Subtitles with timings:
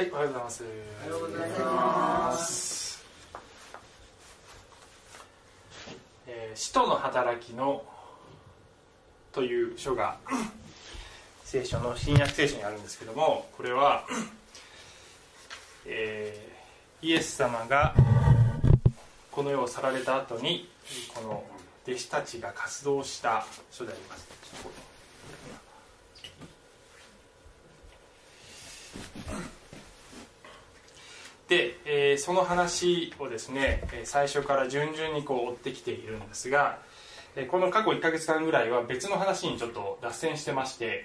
[0.00, 0.64] はい、おはようございます。
[0.64, 3.04] おはようございます。
[6.26, 7.84] えー使徒の働きの
[9.30, 10.16] という書が
[11.44, 14.06] 聖書の新約聖書にあるんですけども、これは、
[15.84, 17.94] えーイエス様が
[19.30, 20.70] この世を去られた後に
[21.14, 21.44] この
[21.86, 24.26] 弟子たちが活動した書であります。
[31.50, 36.78] で、えーその話をですね最初から順々にこう追ってきているんですが、
[37.50, 41.04] この過去1ヶ月間ぐらいは別の話にちょっと脱線してまして、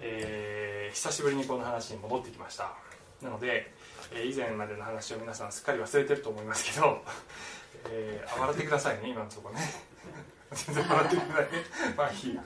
[0.00, 2.72] えー久しぶりにこの話に戻ってきました。
[3.20, 3.70] なので、
[4.14, 7.02] えー以前までの話を皆さんすっかり忘れてると思いますけど、
[7.90, 9.60] えーあ笑ってくださいね今のとこね。
[10.54, 11.44] 全然笑ってください。
[11.44, 11.48] ね
[11.96, 12.42] まあいいや。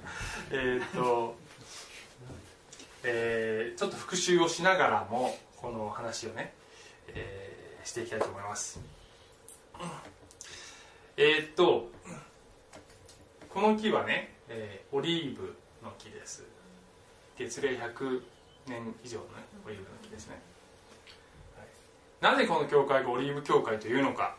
[0.50, 1.36] えっと
[3.04, 6.52] えーちょっと復習をしながらもこの話をね、
[7.14, 8.80] えーしていきたいと思います。
[11.16, 11.88] えーっと
[13.48, 16.44] この木はね、えーオリーブの木です。
[17.36, 18.22] 月齢100
[18.66, 19.30] 年以上の、ね、
[19.64, 20.40] オリーブの木ですね、
[21.56, 22.34] はい。
[22.34, 24.36] なぜこの教会がオリーブ教会というのか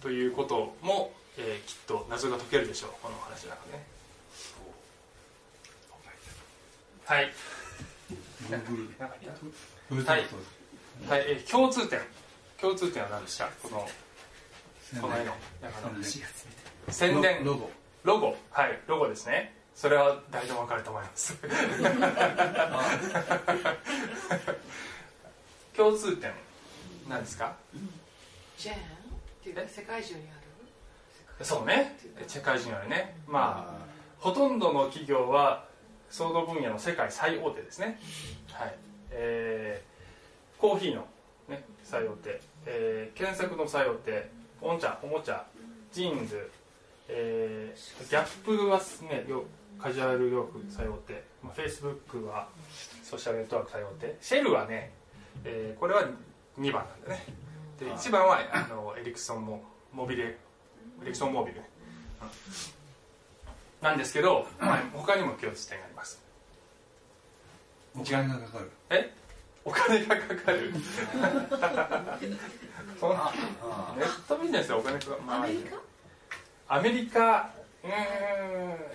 [0.00, 2.90] ということも、えーきっと謎が解けるでしょう。
[3.02, 3.86] この話の中でね。
[7.04, 7.24] はい。
[7.24, 7.32] はい
[11.08, 12.00] はい、えー共通点。
[12.60, 13.46] 共通点は何でした？
[13.62, 13.88] この
[15.00, 15.32] この絵の
[16.88, 17.44] 宣伝。
[17.44, 17.70] ロゴ。
[18.04, 18.36] ロゴ。
[18.50, 19.54] はいロゴですね。
[19.74, 21.34] それは誰でも分かると思います。
[25.76, 26.32] 共通点
[27.08, 27.54] 何ですか？
[28.58, 28.80] ジェーンっ
[29.42, 30.24] ていうか世界中にあ
[31.38, 31.44] る。
[31.44, 31.98] そうね。
[32.26, 33.16] 世界中にあるね。
[33.26, 33.84] まあ
[34.18, 35.66] ほとんどの企業は
[36.10, 38.00] その分野の世界最大手ですね。
[38.52, 38.74] はい。
[39.10, 39.95] えー
[40.58, 41.06] コーヒーの、
[41.48, 45.44] ね、最大手、えー検索の最大手おもちゃおもちゃ
[45.92, 46.50] ジーンズ、
[47.08, 49.44] えーギャップはねよ
[49.78, 52.48] カジュアル洋服最大手、まあ、フェイスブックは
[53.02, 54.92] ソーシャルネットワーク最大手シェルはね、
[55.44, 56.02] えーこれは
[56.58, 57.24] 2番なんだね。
[57.78, 60.36] で1番はあのエリクソンもモビルエ
[61.04, 61.66] リクソンモービル、うん
[63.82, 66.20] なんですけど、まあ、他にも共通点があります。
[67.94, 68.70] お金がかかる。
[68.90, 69.12] え？
[69.66, 70.72] お金がかかる。
[73.00, 75.76] そのネットビジネスでお金かかる、まあアメリカ？
[76.68, 77.50] アメリカ。
[77.84, 77.94] うーん。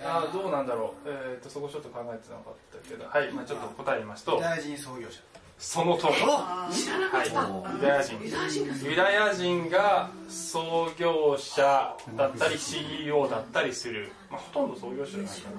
[0.04, 3.06] あどうなんだろう、えー、とそこちょっと考えてなかったけど。
[3.06, 4.40] はい、まあ、ちょっと答え言いますと。
[4.40, 5.20] 大臣創業者。
[5.58, 6.12] その通り。
[6.14, 8.18] はい、ユダヤ人。
[8.88, 15.56] ユダヤ人が創業者だったり CEO だったりする、まあ、ほとんど創業者じゃないかな。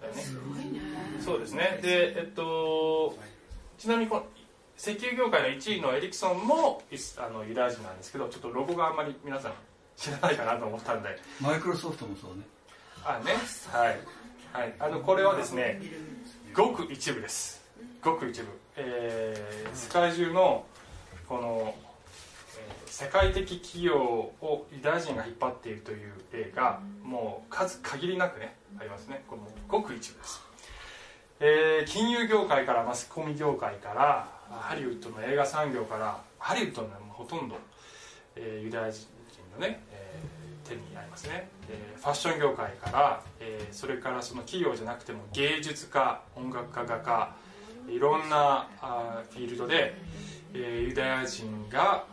[0.00, 0.22] だよね。
[0.22, 0.80] すごいね。
[1.20, 1.80] そうですね。
[1.82, 3.18] でえっと
[3.76, 4.26] ちなみにこの
[4.78, 6.82] 石油業界の1位のエリクソンも
[7.18, 9.52] あのユダヤ人なんですけどちょっとロゴがあんまり皆さん
[9.96, 11.18] 知らないかなと思ったんで。
[11.40, 12.42] マイクロソフトもそうね。
[13.04, 13.32] あね。
[13.72, 13.98] はい、
[14.52, 15.80] はい、あのこれはですね
[16.54, 17.64] ごく一部です。
[18.02, 20.64] ごく一部、えー世界中の
[21.28, 21.74] この、
[22.58, 29.24] えー世界的企業をユダヤ人が引っ張っているという例がもう数限りなくねありますね。
[29.28, 30.40] このごく一部です、
[31.40, 37.56] えー金融業界からマスコミ業界からハリウッドの映画産業からハリウッドのほとんど、
[38.34, 39.06] えーユダヤ人
[39.54, 47.34] のね、えー手にありますね、えーファッション業界から、えーそれからその企業じゃなくても芸術家音楽家画家
[47.88, 49.94] いろんなあフィールドで、
[50.54, 52.04] えーユダヤ人が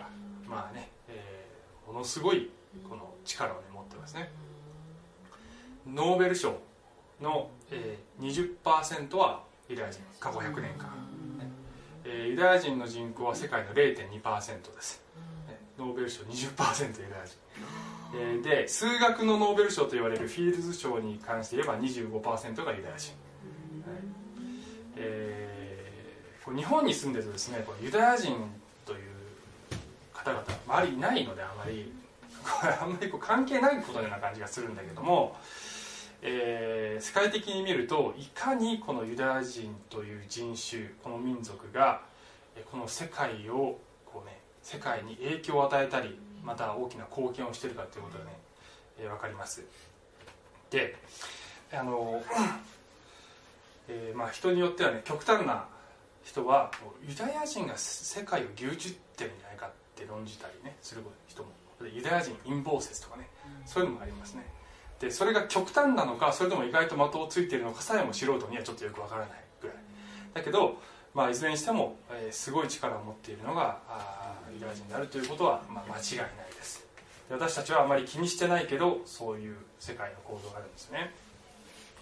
[0.47, 2.49] まあね、えーものすごい
[2.89, 4.31] この力を、ね、持ってますね。
[5.85, 6.55] ノーベル賞
[7.21, 10.89] の、えー、20%はユダヤ人過去100年間、
[12.13, 15.01] えーユダヤ人の人口は世界の0.2%です、
[15.47, 17.35] ねノーベル賞20%ユダヤ人。
[18.15, 23.13] えーで数学のノーベル賞と言われるフィールズ賞に関して言えば25%がユダヤ人、
[23.87, 23.99] はい。
[24.97, 28.35] えーこう日本に住んでるとですねこうユダヤ人
[28.85, 28.99] という
[30.13, 31.91] 方々周りいないのであまり
[32.81, 35.37] あんまりこう関係ないことのような感じがするんだけども、
[36.25, 42.01] えー世界的に見るといかにこのユダヤ人という人種この民族が
[42.55, 48.31] えーこの世界をこうね世界に影響を与えたりまた大きな貢献をしているかということがね、
[48.99, 49.63] えー、分かります。
[50.69, 50.95] で
[51.71, 52.23] あの、
[53.87, 55.67] えーまあ、人によってはね極端な
[56.23, 56.71] 人は
[57.05, 58.77] ユダヤ人が世界を牛耳っ
[59.15, 61.49] てるんじゃないかって論じたりねする人も。
[61.81, 63.27] でユダヤ人陰謀説とかね
[63.65, 64.45] そういうのもありますね
[65.03, 69.29] でそれが極端なのかそれとも意外と的をついているのかさえも素人にはちょっとよくわからない
[69.61, 69.77] ぐらい。
[70.33, 70.77] だけど
[71.13, 73.77] まあ、いずれにしても、えーすごい力を持っているのが
[74.51, 76.83] ユダヤ人であるということは、まあ、間違いないです。
[77.29, 81.13] で私たちはあまり気にしてないけどそういう世界の構造があるんですね。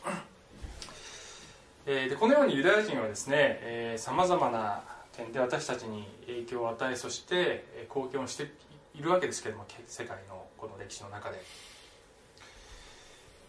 [1.86, 8.50] えでこのようにユダヤ人はですねさまざまな点で私たちに影響を与えそして貢献をして
[8.94, 11.42] いるわけですけども世界のこの歴史の中で、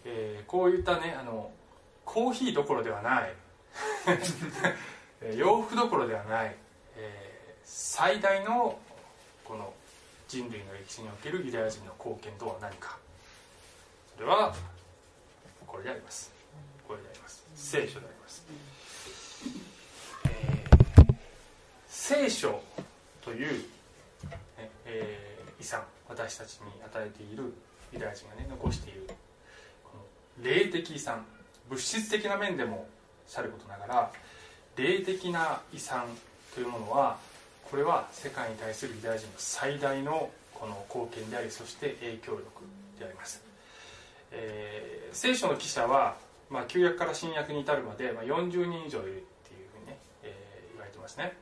[0.05, 1.51] えーこういったねあの
[2.05, 3.35] コーヒーどころではない。
[5.37, 6.57] 洋服どころではない、
[6.97, 7.33] えー
[7.65, 8.79] 最大の
[9.45, 9.73] この
[10.29, 12.99] 人類の歴史におけるユダヤ人の貢献とは何か。
[14.17, 14.55] それは
[15.67, 16.33] これであります。
[16.87, 17.45] これであります。
[17.55, 18.45] 聖書であります、
[20.25, 21.15] えー
[21.89, 22.61] 聖書
[23.23, 23.53] という、
[24.59, 27.55] ねえー遺産私たちに与えている
[27.93, 29.09] ユダヤ人がね残している
[30.40, 31.25] 霊的遺産
[31.69, 32.87] 物質的な面でも
[33.26, 34.11] さることながら
[34.76, 36.05] 霊的な遺産
[36.55, 37.19] というものは
[37.70, 42.44] これは世界に対するユダヤ人の最大のこの貢献でありそして影響力
[42.99, 43.43] であります、
[44.31, 46.17] えー聖書の記者は、
[46.49, 51.37] まあ、旧約から新約に至るまで、まあ、40人以上いるっていうふうにね、えー言われてますね。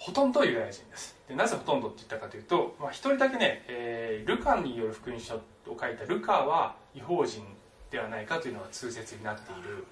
[0.00, 1.14] ほとんどユダヤ人です。
[1.28, 7.44] でなぜほとんどって言ったかというと、まあ、一人だけね、えールカによる福音書を書いたルカは違法人
[7.90, 9.86] ではないかというのが通説になっている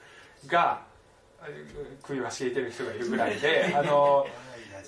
[0.46, 0.82] が
[1.43, 4.26] えー首をかしげてる人がいるぐらいで あの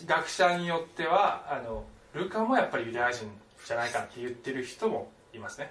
[0.06, 1.84] 学者によってはあの
[2.14, 3.30] ルカもやっぱりユダヤ人
[3.64, 5.70] じゃないかって言ってる人もいますね、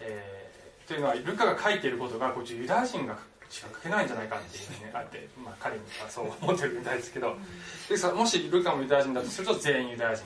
[0.00, 0.54] えー
[0.86, 3.16] というのはルカが書いていることがこっちユダヤ人が
[3.54, 7.36] しか書けないんじゃないかっていうふうにあって、まあ、彼にはそう思ってるみたいですけど。
[8.16, 10.24] もしルカもユダヤ人だとすると全員ユダヤ人、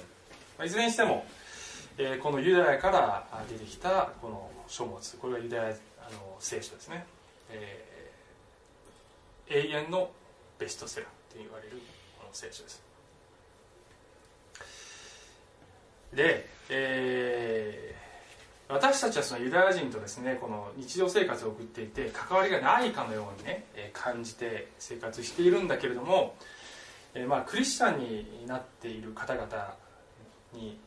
[0.57, 1.27] まあ、いずれにしても、
[1.99, 7.05] えーこのユダヤからあ出てきたこの書物これがユダヤあの聖書ですね、
[7.51, 7.89] えー
[9.51, 10.11] 永遠の
[10.59, 11.83] ベストセラーと言われる
[12.19, 12.83] この聖書です。
[16.15, 18.08] で、えー
[18.69, 26.35] 私たちはそのユダヤ人とですねこの日常生活を送っていて関わりがないかのようにね、感じて生活しているんだけれども、
[27.15, 29.75] えまあ、クリスチャンになっている方々
[30.53, 30.79] に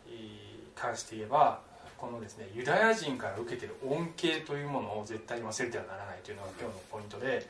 [0.75, 1.59] 関して言えば
[1.97, 7.47] このですねユダヤ人から受けている恩恵というものを絶対に忘れてはならないというのが今日のポイントで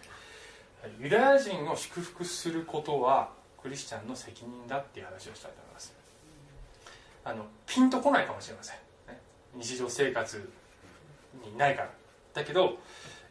[1.00, 3.30] ユダヤ人を祝福することは
[3.62, 5.94] クリスチャンの責任だっていう話をしたいと思います。
[7.24, 8.78] あのピンとこないかもしれません、
[9.56, 10.50] 日常生活
[11.46, 11.90] にないから。
[12.34, 12.78] だけど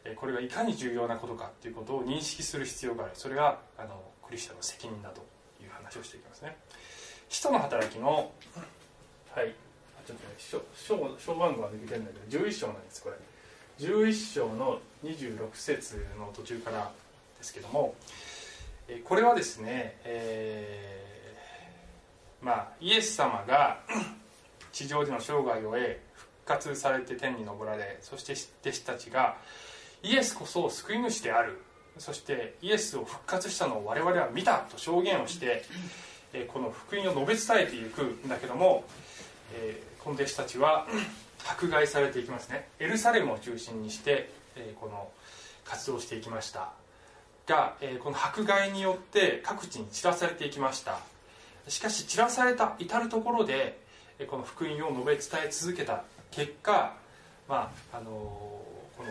[0.04, 3.12] えこれがいかに重要なことかっていうことを認識する必要がある。
[3.14, 5.20] それがあのクリスチャンの責任だと
[5.62, 6.56] いう話をしていきますね。
[7.28, 8.32] 使徒の働きの
[9.34, 9.54] はい。
[9.98, 13.16] あちょっとね章章章番号は抜けてるんだけど11章なんですこれ。
[13.78, 16.90] 11章の26節の途中から
[17.38, 17.94] ですけども
[18.88, 23.80] えこれはですね、えーまあイエス様が
[24.72, 26.00] 地上での生涯を終え
[26.50, 29.36] 活されて天に昇られそして弟子たちが
[30.02, 31.60] イエスこそ救い主である。
[31.98, 35.64] そしてイエスを復活したのを我々は見たと証言をして
[36.48, 38.84] この福音を述べ伝えていくんだけども、
[39.98, 40.86] この弟子たちは
[41.44, 42.68] 迫害されていきますね。
[42.78, 44.30] エルサレムを中心にして、
[44.80, 45.10] この
[45.64, 46.72] 活動していきました。
[47.46, 51.00] が、この迫害によって各地に散らされていきました。
[51.68, 53.78] しかし散らされた至る所で
[54.20, 56.94] えこの福音を述べ伝え続けた結果、
[57.48, 59.06] まああのこの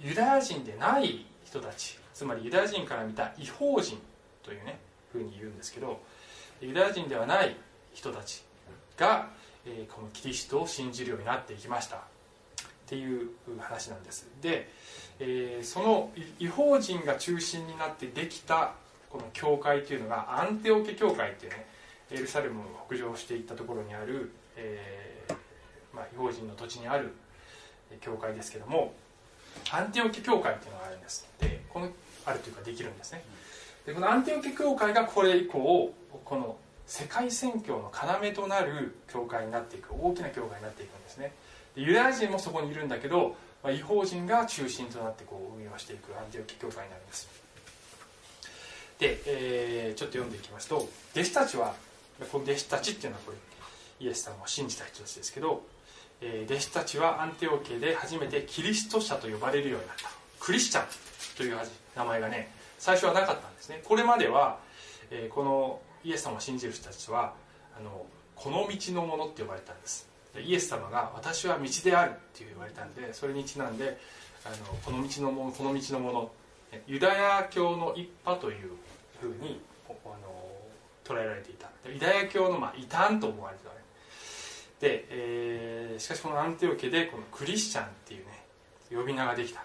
[0.00, 3.98] ユダヤ人でない人たちつまりユダヤ人から見た違法人
[4.42, 4.78] というね
[5.12, 6.00] ふうに言うんですけど
[6.60, 7.56] ユダヤ人ではない
[7.94, 8.44] 人たち
[8.96, 9.28] が、
[9.66, 11.96] えーこのキリストを信じるようになっていきました。
[11.96, 12.00] っ
[12.86, 14.28] ていう話なんです。
[14.40, 14.68] で、
[15.18, 18.74] えーその違法人が中心になってできた
[19.10, 21.66] この教会というのがアンテオケ教会っていうね
[22.10, 25.21] エルサレムを北上していったところにある、えー
[25.94, 27.12] まあ、違法人の土地にある
[28.00, 28.94] 教会ですけども
[29.70, 31.28] アンテオケ教会っていうのがあるんです。
[31.40, 31.88] でこの
[32.24, 33.22] あるというかできるんですね。
[33.84, 35.92] でこのアンテオケ教会がこれ以降
[36.24, 36.56] この
[36.86, 41.32] 世界宣教の要となる教会になっていく大きな教会になっていくんですね。
[41.74, 47.28] でユダヤ人もそこにいるんだけど、まあ、違法人が中心となってこう運用していくアンテオケ教会になります。
[48.98, 51.74] で、えーちょっと読んでいきますと弟子たちは
[52.30, 53.38] この弟子たちっていうのはこれ
[54.06, 55.62] イエス様を信じた人たちですけど、
[56.44, 60.08] 弟子たちはアンテオケで初めてキリスト者と呼ばれるようになった。
[60.38, 60.86] クリスチャン
[61.36, 61.56] という
[61.96, 63.80] 名前がね最初はなかったんですね。
[63.84, 64.58] これまでは、
[65.10, 67.34] えこのイエス様を信じる人たちは
[67.78, 70.08] あのこの道のものって呼ばれたんです。
[70.40, 73.98] イエス様が「私は道である」って言われたんでそれにちなんで
[74.44, 76.32] あのこの道のものこの道のもの
[76.86, 78.70] ユダヤ教の一派という
[79.20, 80.42] ふうにあの
[81.04, 81.68] 捉えられていた。
[81.86, 83.81] ユダヤ教の、まあ、異端と思われてたねで、
[84.86, 88.44] えーしかしこのアンテオ家でこのクリスチャンっていうね
[88.90, 89.62] 呼び名ができた。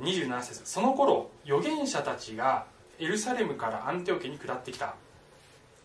[0.00, 0.62] 27節。
[0.64, 2.66] その頃預言者たちが
[2.98, 4.94] エルサレムからアンテオ家に下ってきた。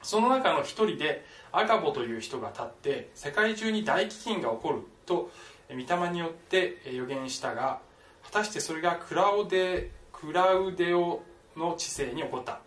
[0.01, 5.29] その中の一人でアガボという人が立って世界中に大飢饉が起こると
[5.69, 7.79] 御霊によって予言したが
[8.23, 11.21] 果たしてそれがクラウデクラウデオ
[11.57, 12.59] の治世に起こった、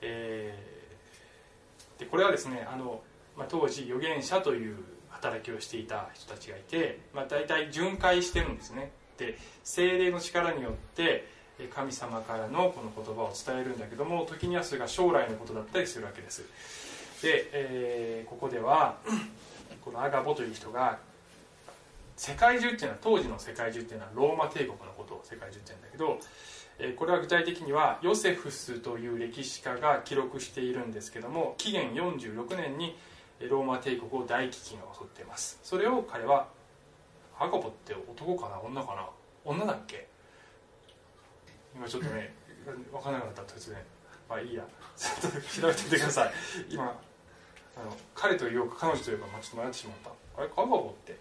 [0.00, 0.80] えー
[2.00, 3.02] でこれはですねあの、
[3.36, 4.76] まあ、当時預言者という
[5.08, 8.92] 働きをしていた人たちがいて、まあ、大体巡回してるんですね。
[9.18, 11.26] で精霊の力によって
[11.74, 16.42] 神様からのこの言葉を伝えるんだけども時にはそれが将来のことだったりするわけです。
[17.22, 18.96] で、えーここでは
[19.84, 20.98] このアガボという人が
[22.16, 26.18] 世界中っていうのは当時の世界中っていうのはローマ帝国のことを世界中って言うんだけど、
[26.78, 32.96] えこれは具体的にはヨセフスという歴史家が記録しているんですけども紀元46年に
[33.48, 35.58] ローマ帝国を大飢饉が襲っています。
[35.62, 36.48] それを彼は
[37.38, 38.60] アガボって男かな？
[38.60, 39.08] 女かな？
[39.44, 40.06] 女だっけ？
[41.74, 42.34] 今ちょっとね
[42.92, 43.78] 分からなくなった突然。
[44.28, 44.64] まあいいや。
[44.96, 46.32] ちょっと調べてみてください。
[46.68, 50.10] 今あの彼というか彼女というか、まあ、ちょっと迷ってしまった。
[50.42, 50.50] あれ？
[50.54, 51.16] アガボって？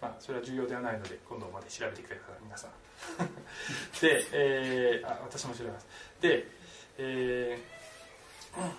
[0.00, 2.70] まあそれは重要ではないので今度まで調べてください皆さん。
[4.00, 5.86] で、えーあ私も調べます。
[6.20, 6.46] で
[6.96, 8.72] えーうん。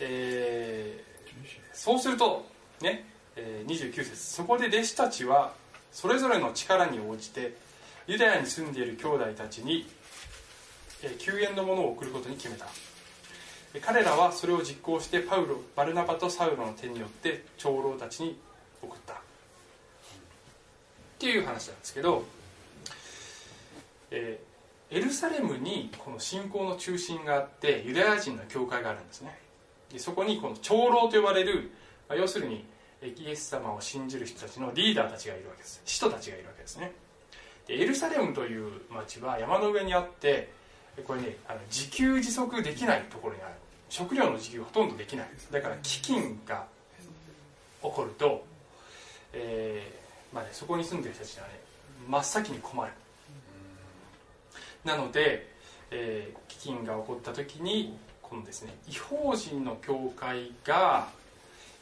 [0.00, 1.07] えー
[1.72, 2.46] そうすると
[2.80, 3.04] ね、
[3.36, 5.52] え29節そこで弟子たちは
[5.92, 7.54] それぞれの力に応じて
[8.06, 9.86] ユダヤに住んでいる兄弟たちに、
[11.02, 12.66] え救援のものを送ることに決めた。
[13.82, 18.38] 彼らはそれを実行してパウロバルナバとサウロの手によって長老たちに
[18.82, 19.12] 送った。
[19.12, 19.16] っ
[21.18, 22.24] ていう話なんですけど、
[24.10, 24.48] えー
[24.90, 29.38] エルサレムにこの信仰の中心があってユダヤ人の教会があるんですね。
[29.92, 31.70] でそこにこの長老と呼ばれる、
[32.08, 32.64] まあ要するに
[33.00, 35.80] えイエス様を信じる人たちのリーダーたちがいるわけです。
[35.84, 36.92] 使徒たちがいるわけですね。
[37.66, 40.50] でエルサレムという町は山の上にあって
[41.06, 43.52] これねあの自給自足できないところにある。
[43.88, 45.28] 食料の自給ほとんどできない。
[45.50, 46.66] だから飢饉が
[47.82, 48.44] 起こると、
[49.32, 51.60] えーまあね、そこに住んでる人たちはね
[52.06, 52.92] 真っ先に困る。
[54.84, 55.48] なので、
[55.90, 57.96] えー飢饉が起こった時に
[58.28, 61.08] このですね違法人の教会が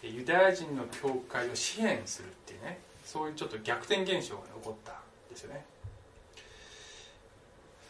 [0.02, 4.94] ユダヤ人の教会を支援するっていうねそういうちょっと逆転現象が、ね、起こったん
[5.30, 5.64] ですよね。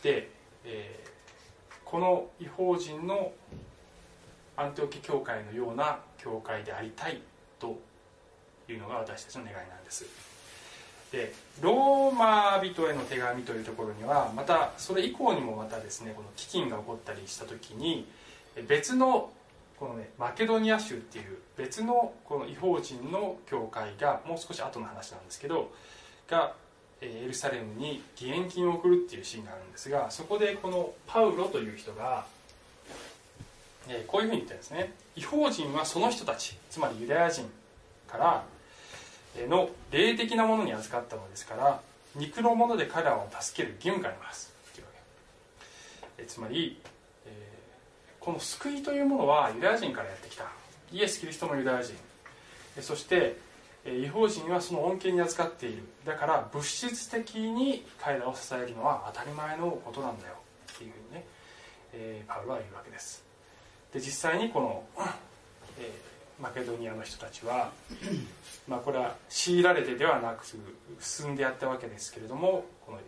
[0.03, 0.31] で、
[0.65, 1.17] えー
[1.87, 3.33] この違法人の
[4.57, 7.21] アンテオキ教会のような教会でありたい
[7.61, 7.79] と
[8.69, 10.05] いうのが私たちの願いなんです。
[11.13, 18.05] でローマ人への手紙というところにはまたそれ以降にもまたですねこの飢饉が起こったりした時に
[18.63, 19.31] 別の
[19.79, 25.71] このねマケドニア州っていう別のこの違法人の教会がもう少し後の話なんですけど
[26.29, 26.55] が
[27.03, 32.25] エルサレムに義援金を送るっていうシーンがあるんですがそこでこのパウロという人が、
[34.07, 34.93] こういうふうに言ってるんですね。
[35.15, 37.45] 違法人はその人たちつまりユダヤ人
[38.09, 38.45] から
[39.47, 41.81] の霊的なものに預かったのですから
[42.15, 44.57] 肉のもので彼らを助ける義務があります。
[46.27, 46.81] つまり、
[47.27, 47.56] え
[48.27, 50.47] この救いというものはユダヤ人からやってきた。
[50.91, 51.95] イエス・キリストもユダヤ人。
[52.81, 53.37] そして
[53.87, 55.85] 違法人はその恩恵に預かっている。
[56.05, 60.35] だから物質的に彼らを支えるのは当たり前のことなんだよ。
[60.73, 61.25] っていうふうにね、
[61.93, 63.25] えーパウロは言うわけです。
[63.93, 64.85] で実際にこの、
[65.79, 67.71] えーマケドニアの人たちは
[68.69, 70.45] まあこれは強いられてではなく
[71.01, 72.99] 進んでやったわけですけれどもこの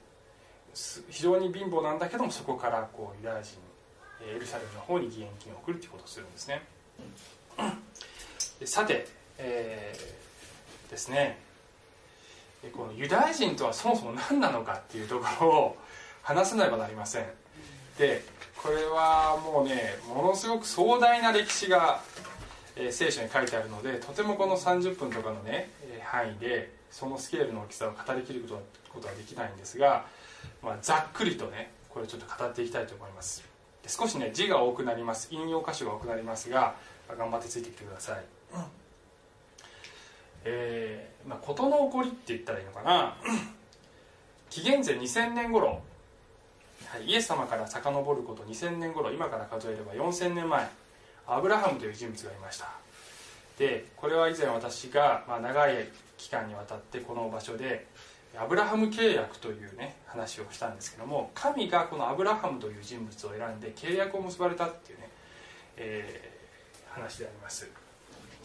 [1.11, 3.59] 非常に貧乏なんだけどもそこからこうユダヤ人
[4.23, 6.63] エルサレムの方に義援金を送るということをするんですね。
[8.61, 9.07] でさて、
[9.39, 11.39] えーですね。
[12.63, 15.77] でこのユダヤ人とはそもそも何なのかっていうところを
[16.23, 17.27] 話さねばなりません。
[17.99, 18.25] で
[18.57, 22.01] これはもうねものすごく壮大な歴史が、
[22.77, 30.07] えー聖書に書いてあるのでとてもこの30分とかのね、えー範囲でそのスケールの大きさを語りきることはことはできないんですが、
[30.63, 33.48] まあ、ざっくりとねこれをちょっと語っていきたいと思います。
[33.89, 35.29] 少しね字が多くなります。
[35.31, 36.77] 引用箇所が多くなりますが
[37.17, 38.25] 頑張ってついてきてください、
[40.45, 43.17] えーまあ、事の起こりって言ったらいいのかな。
[44.51, 45.83] 紀元前2000年頃。
[46.87, 50.69] はい、イエス様から遡ること2000年頃今から数えれば4000年前。
[51.27, 52.71] アブラハムという人物がいました。
[53.59, 57.87] でこれは以前私が、まあ、長い期間にわたってこの場所で
[58.37, 65.09] アブラハム契約というね話をしたんですけども神がこのアブラハムという人物を選んで契約を結ばれたっていうね
[65.77, 66.39] えー
[66.91, 67.69] 話であります。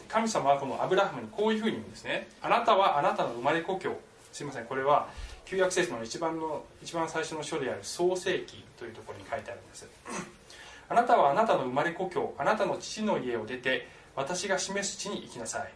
[0.08, 3.98] 神様はこのアブラハムにこういうふうに言うんですねあなたはあなたの生まれ故郷
[4.32, 4.66] すいません。
[4.66, 5.08] これは
[5.44, 9.88] 旧約聖書の一番の一番最初の書である創世記というところに書いてあるんです
[10.88, 15.72] あなたはあなたの生まれ故郷あなたの父の家を出て私が示す地に行きなさい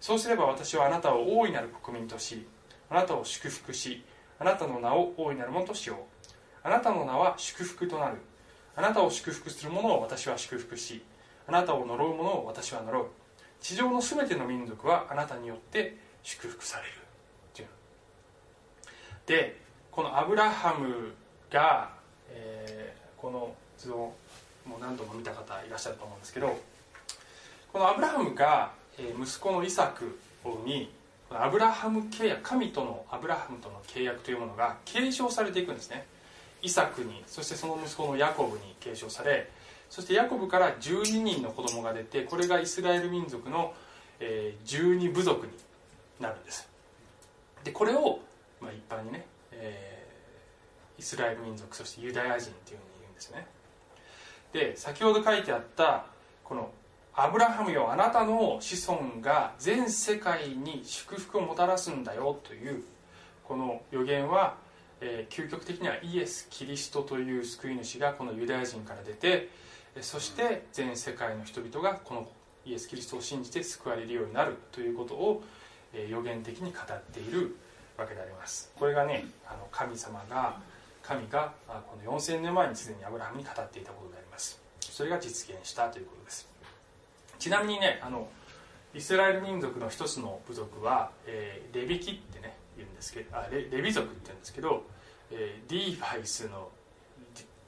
[0.00, 2.46] そうすれば私はあなたを大いなる国民とし
[2.90, 4.04] あなたを祝福し
[4.38, 5.98] あなたの名を大いなるものとしよう。
[6.62, 8.16] あなたの名は祝福となる。
[8.76, 11.02] あなたを祝福する者を私は祝福し
[11.46, 13.06] あなたを呪う者を私は呪う。
[13.60, 16.90] 地上のすべての民族はあなたによって祝福される。
[16.90, 16.92] っ
[17.54, 17.68] ていう
[19.26, 21.12] でこのアブラハム
[21.50, 21.90] が、
[22.30, 24.14] えーこの図を
[24.66, 26.58] もう何度も見た方いらっしゃると思うんですけど
[27.70, 30.60] このアブラハムが、息子のイサクにこの
[31.30, 36.06] アブラハム契約神とのアブラハムとの契約というものが継承されていくんですね。
[36.62, 39.48] イサクにそしてその息子のヤコブに継承され
[39.88, 43.72] そしてヤコブから12人の子供が出てこれがイスラエル民族の、
[44.20, 45.52] 12部族に
[46.20, 46.68] なるんです。
[47.64, 48.20] でこれを、
[48.60, 50.00] まあ、一般にね、えー
[51.00, 53.46] イスラエル民族そしてユダヤ人っていうふうに言うんですね。
[54.52, 56.04] で先ほど書いてあった
[56.44, 56.70] この
[57.22, 62.82] 「アブラハムよあなたの子孫が全世界に祝福をもたらすんだよ」という
[63.44, 64.56] この予言は、
[65.02, 69.50] えー究極的にはイエス・キリストという救い主がこのユダヤ人から出て
[70.00, 72.26] そして全世界の人々がこの
[72.64, 75.42] イエス・キリストを信じて救われるようになるということを、
[75.92, 77.54] えー予言的に語っている
[77.98, 78.72] わけであります。
[78.76, 80.58] これがねあの神様が
[81.02, 84.58] 神がこの4000年前にすでにアブラハムに語っていたことであります。
[84.80, 86.48] それが実現したということです。
[87.40, 88.28] ちなみにねあの
[88.94, 94.84] イスラエル民族の一つの部族は、えーレビキってね言うんですけどあレレビ族って言うんですけど、
[95.32, 96.68] えーリーバイスの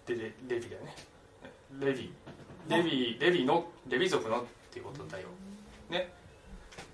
[0.06, 0.94] レレレビだよね。
[1.80, 2.12] レビ。
[2.68, 5.28] レビレビのレビ族のっていうことだよ。
[5.90, 6.12] ね。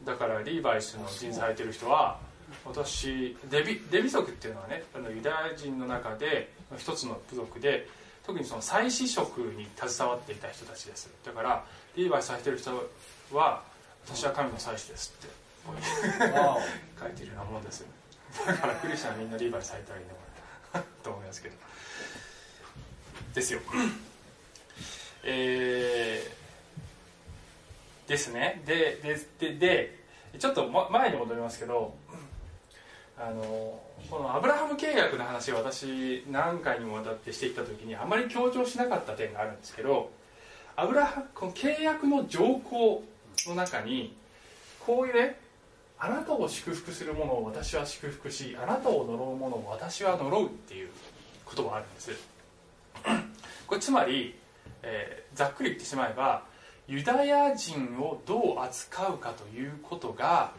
[0.05, 2.19] だからリーバイスの人生されてる人は
[2.65, 7.89] 私レビレビ族っていうのはねあのユダヤ人の中で一つの部族で
[8.25, 11.11] 特にその祭司職に携わっていた人たちです。
[11.25, 11.65] だから
[11.99, 12.71] リーバイスされてる人
[13.33, 13.63] は
[14.07, 15.35] 私は神の祭司ですって
[16.99, 17.85] 書いてるようなもんです
[18.47, 21.55] だからクリスチャンはみんなリーバイスされたらいいのかなと思いますけど。
[23.35, 23.61] ですよ。
[25.25, 28.63] えーですね。
[28.65, 29.99] でででで
[30.39, 31.95] ちょっとま前に戻りますけど
[33.19, 33.81] あの
[34.11, 40.11] このアブラハム契約の話を私何回にもわたってしていった時にあまり強調しなかった点があるんですけど
[40.81, 43.03] アブラハこの契約の条項
[43.49, 44.17] の中に
[44.79, 45.37] こういうね
[45.99, 50.91] あなたを祝福する者を私は祝福しあなたを呪う者を私は呪うっていう
[51.53, 52.11] 言葉があるんです。
[53.67, 54.37] これつまり、
[54.85, 56.45] えーざっくり言ってしまえば
[56.87, 60.53] ユダヤ人をどう扱うかということが、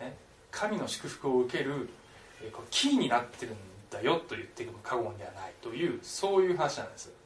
[0.00, 0.16] ね、
[0.50, 1.90] 神の祝福を受ける、
[2.42, 3.56] えーキーになってるん
[3.90, 7.21] だよと言っても過言ではないというそういう話なんです。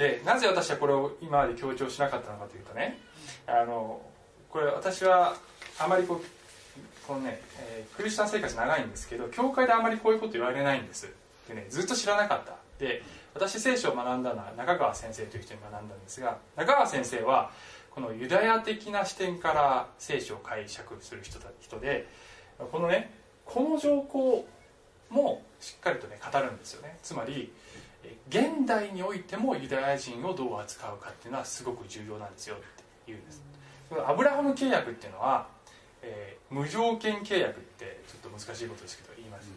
[0.00, 2.98] でなぜ私はこれを今まで強調しなかったのかというとね
[3.46, 4.00] あの
[4.48, 5.36] これ私は
[5.78, 6.20] あまりこう
[7.06, 11.12] このね、えークリスチャン生活長いんですけど教会であまりこういうこと言われないんです。
[11.48, 12.54] でねずっと知らなかった。
[12.78, 13.02] で
[13.34, 17.50] 私聖書を学んだのは中川先生という人に学んだんですが中川先生は
[17.90, 22.08] このユダヤ的な視点から聖書を解釈する人だ人で
[22.72, 23.12] このね
[23.44, 24.46] この条項
[25.10, 26.96] もしっかりとね語るんですよね。
[27.02, 27.52] つまり
[28.28, 32.64] 現代においてもユダヤ人をどう扱うかっていうのはすごく重要なんですよって
[33.06, 33.42] 言うんです。
[34.06, 35.46] アブラハム契約っていうのは、
[36.02, 39.48] えー無条件契約ってちょっと難しいことですけど言います、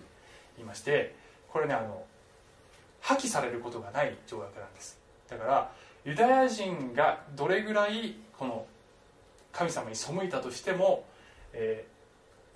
[0.57, 1.15] 言いまして
[1.49, 2.03] これねあの
[3.01, 4.99] 破棄されることがない条約なんです。
[5.27, 5.71] だから
[6.05, 8.67] ユダヤ人がどれぐらいこの
[9.51, 11.03] 神様に背いたとしても、
[11.53, 11.93] えー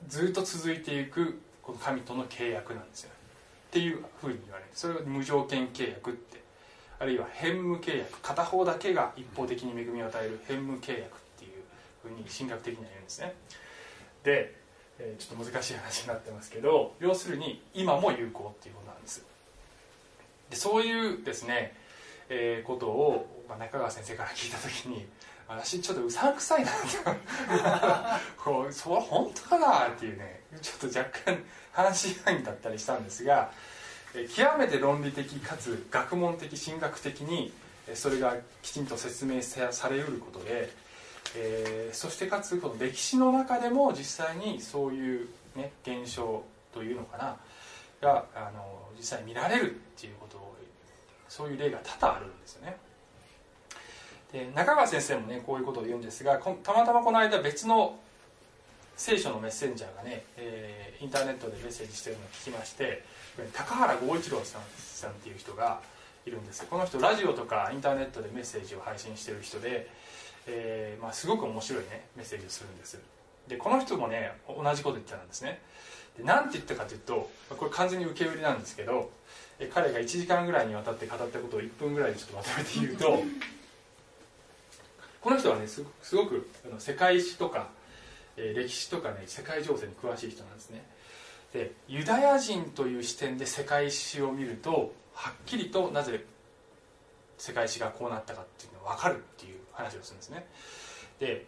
[0.08, 3.10] ずっと続いていくこの神との契約なんですよ
[3.68, 4.70] っていうふうに言われる。
[4.74, 6.38] それを無条件契約って。
[7.00, 8.20] あるいは変無契約。
[8.22, 11.52] 片方だけが一方的に恵みを与える変無契約っていう
[12.02, 13.36] ふうに神学的には言うんですね。
[14.24, 14.56] で、
[15.00, 19.24] えーちょっと難しい話になってますけど要するに今も有効っていうことなんです。
[20.50, 21.76] でそういうですね、
[22.30, 25.06] えーことを、まあ、中川先生から聞いた時に
[25.48, 26.72] 私ちょっとうさんくさいな
[28.38, 31.38] こうそれ本当かなっていうねちょっと若干
[31.72, 33.52] 話し合いだったりしたんですが
[34.36, 37.54] 極めて論理的かつ学問的神学的に
[37.94, 40.70] それがきちんと説明さされうることで、
[41.36, 47.38] えーそしてかつこの歴史の中でも実際にそういう、ね、現象というのかな
[48.02, 50.56] があの実際見られるっていうことを
[51.30, 52.78] そういう例が多々あるんですよね。
[54.32, 57.98] で中川先生もねこういうことを言うんですがたまたまこの間別の
[58.96, 63.04] 聖書のメッセンジャーがね、えーインターネットでメッセージしてるのを聞きまして
[63.54, 65.80] 高原剛一郎さんさんっていう人が
[66.26, 66.66] いるんです。
[66.66, 69.88] この人ラジオとかインターネットでメッセージを配信してる人で、
[70.48, 73.00] えーまあ、すごく面白いねメッセージをするんです。
[73.48, 75.62] でこの人もね同じこと言ってたんですね。
[76.18, 79.12] で何て言ったかというとこれ完全に受け売りなんですけど
[79.72, 83.24] 彼が1時間ぐらいにわたって語ったことを1分ぐらいでちょっとまとめて言うと
[85.22, 87.70] この人はねすごすごくあの世界史とか、
[88.36, 90.86] えー歴史とかね世界情勢に詳しい人なんですね。
[91.54, 96.24] でユダヤ人という視点で世界史を見るとはっきりとなぜ
[97.38, 100.46] 世界史がこうなったかっていうのが分かるっていう話をするんですね。
[101.20, 101.46] で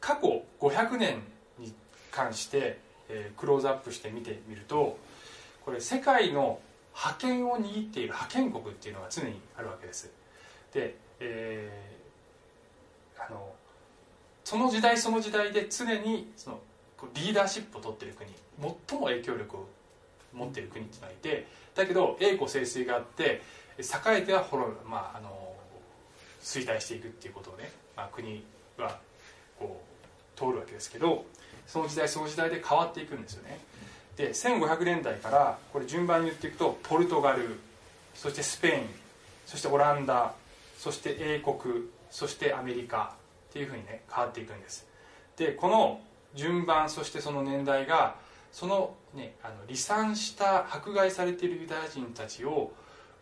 [0.00, 1.22] 過去500年
[1.58, 1.74] に
[2.10, 4.98] 関して、えークローズアップして見てみると
[5.64, 6.60] これ世界の
[6.92, 10.10] 覇権を握っている覇権国っていうのが常にあるわけです。
[10.72, 11.99] で、え
[13.28, 13.52] あの
[14.44, 16.60] その時代その時代で常にその
[17.14, 18.30] リーダーシップを取ってる国
[18.88, 19.68] 最も影響力を
[20.34, 23.42] 持ってる国っていうのがいてだけど栄枯盛衰があって
[23.78, 25.54] 栄えては滅ぶ、まあ、あの
[26.42, 28.42] 衰退していくっていうことをね、まあ、国
[28.78, 28.98] は
[29.58, 29.80] こ
[30.36, 31.24] う通るわけですけど
[31.66, 33.60] その時代その時代で変わっていくんですよね
[34.16, 37.58] で1500年代からこれ順番に言っていくとポルトガル
[38.14, 38.74] そしてスペイン
[39.46, 40.34] そしてオランダ
[40.78, 43.14] そして英国そしてアメリカ
[43.50, 44.86] っていうふうにね変わっていくんです。
[45.36, 46.00] でこの
[46.34, 48.16] 順番そしてその年代が
[48.52, 52.72] その,、ね、あの離散した迫害されているユダヤ人たちを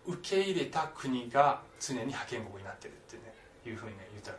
[0.07, 3.35] 受け入れた国が常に覇権国になってるって、ね、
[3.67, 4.33] いうふうにね言った。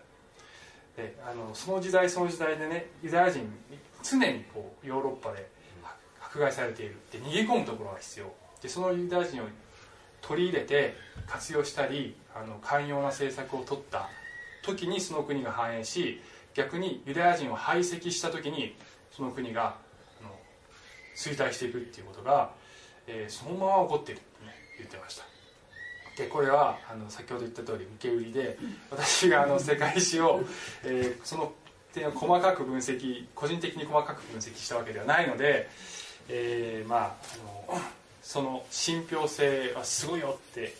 [1.02, 3.48] であのその時代その時代でねユダヤ人
[4.04, 5.48] 常にこうヨーロッパで
[6.22, 6.98] 迫害されている。
[7.12, 8.32] で逃げ込むところが必要。
[8.62, 9.46] でそのユダヤ人を
[10.22, 10.96] 取り入れて
[11.28, 14.10] 活用したりあの寛容な政策を取った。
[14.64, 16.22] 時にその国が繁栄し
[16.54, 18.76] 逆にユダヤ人を排斥した時に
[19.12, 19.76] その国が
[21.16, 22.52] 衰退していくっていうことが、
[23.08, 25.26] えーそのまま起こっているって、ね、言ってました。
[26.18, 28.58] でこれはあの先ほど言った通り受け売りで
[28.90, 30.42] 私があの世界史を、
[30.84, 31.54] えーその
[31.94, 35.68] 点を細かく分析個人的に細かく分析したわけではないので、
[36.30, 37.02] えーまあ
[37.70, 37.82] あの
[38.22, 40.74] その信憑性はすごいよって、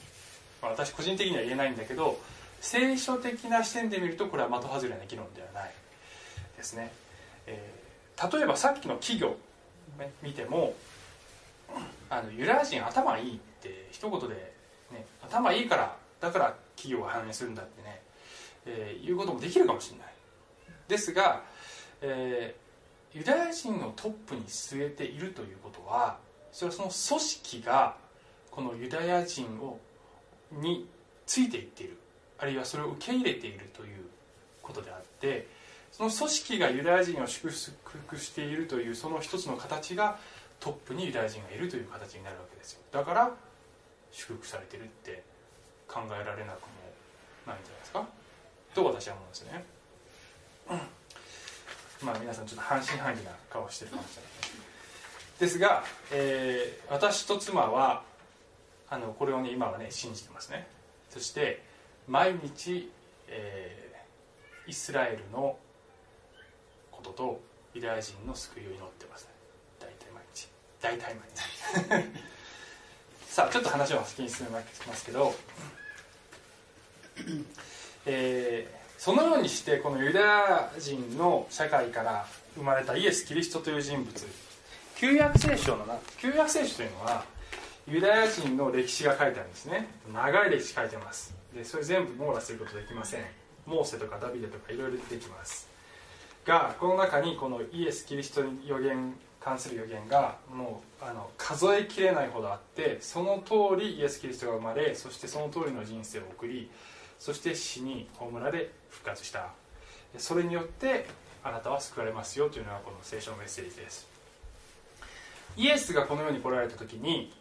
[0.62, 2.20] まあ私個人的には言えないんだけど
[2.62, 5.74] 聖書的な視点で見るとこれは的外れな議論ではない。
[6.58, 6.92] ですね、
[7.48, 7.80] えー
[8.32, 9.38] 例えばさっきの企業、
[9.98, 10.74] ね、見ても
[12.10, 14.54] あのユダヤ人頭いいって一言で、
[14.92, 18.02] ね、頭いいからだから企業が反映するんだってね、
[18.66, 20.08] えーいうこともできるかもしれない。
[20.90, 21.44] ですが、
[22.02, 26.20] えーユダヤ人をトップに据えているということは
[26.52, 27.96] それはその組織が
[28.52, 29.80] このユダヤ人を
[30.52, 30.88] に
[31.26, 31.98] ついていっている。
[32.40, 34.06] あるいはそれを受け入れているという
[34.62, 35.48] ことであって
[35.92, 40.18] その組織がユダヤ人を祝福しているというその一つの形が
[40.60, 42.82] トップにユダヤ人がいるという形になるわけですよ。
[42.92, 43.32] だから
[44.12, 45.24] 祝福されてるって
[45.88, 46.68] 考えられなくも
[47.48, 48.08] ないんじゃないですか。
[48.74, 49.64] と私は思うんですね、
[50.70, 52.08] うん。
[52.08, 54.32] まあ皆さんちょっと半信半疑な顔してるかもしれない。
[55.40, 58.04] ですが、えー私と妻は
[58.90, 60.68] あのこれをね今はね信じてますね。
[61.10, 61.64] そして
[62.10, 62.92] 毎日、
[63.28, 63.90] えー
[64.68, 65.58] イスラエルの
[66.92, 67.42] ことと
[67.74, 69.28] ユダヤ人の救いを祈ってます。
[69.80, 70.48] 大体毎日。
[70.80, 72.20] 大体毎日。
[73.26, 74.62] さあちょっと話を先に進めま
[74.96, 75.34] すけど、
[78.06, 84.28] えーそのようにしてこのユダヤ人の社会から生まれたイエス・キリストという人物。
[84.98, 87.26] 旧約聖書のな旧約聖書というのは
[87.88, 89.88] ユダヤ人の歴史が書いてあるんですね。
[90.14, 91.39] 長い歴史書いてます。
[91.54, 93.26] でそれ全部網羅することできません。
[93.66, 95.68] モーセとかダビデとかいろいろ出てきます。
[96.46, 106.70] がこの中にこのイエス・キリストに予言関する予言がもうあの数えきれないほどあってその通りイエス・キリストが生まれそしてその通りの人生を送り
[107.20, 109.50] そして死に葬られ復活した。
[110.18, 111.06] それによって
[111.44, 114.08] あなたは救われますよというのがこの聖書のメッセージです。
[115.56, 117.32] イエスがこの世に来られた時に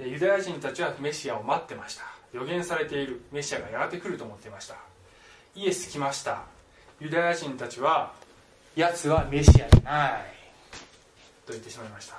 [0.00, 2.17] ユダヤ人たちはメシアを待ってました。
[2.32, 4.76] 予言されているメシアがやがて来ると思っていました。
[5.54, 6.42] イエス来ました。
[7.00, 8.12] ユダヤ人たちは
[8.76, 10.38] 奴はメシアじゃない。
[11.48, 12.16] と言ってしまいました、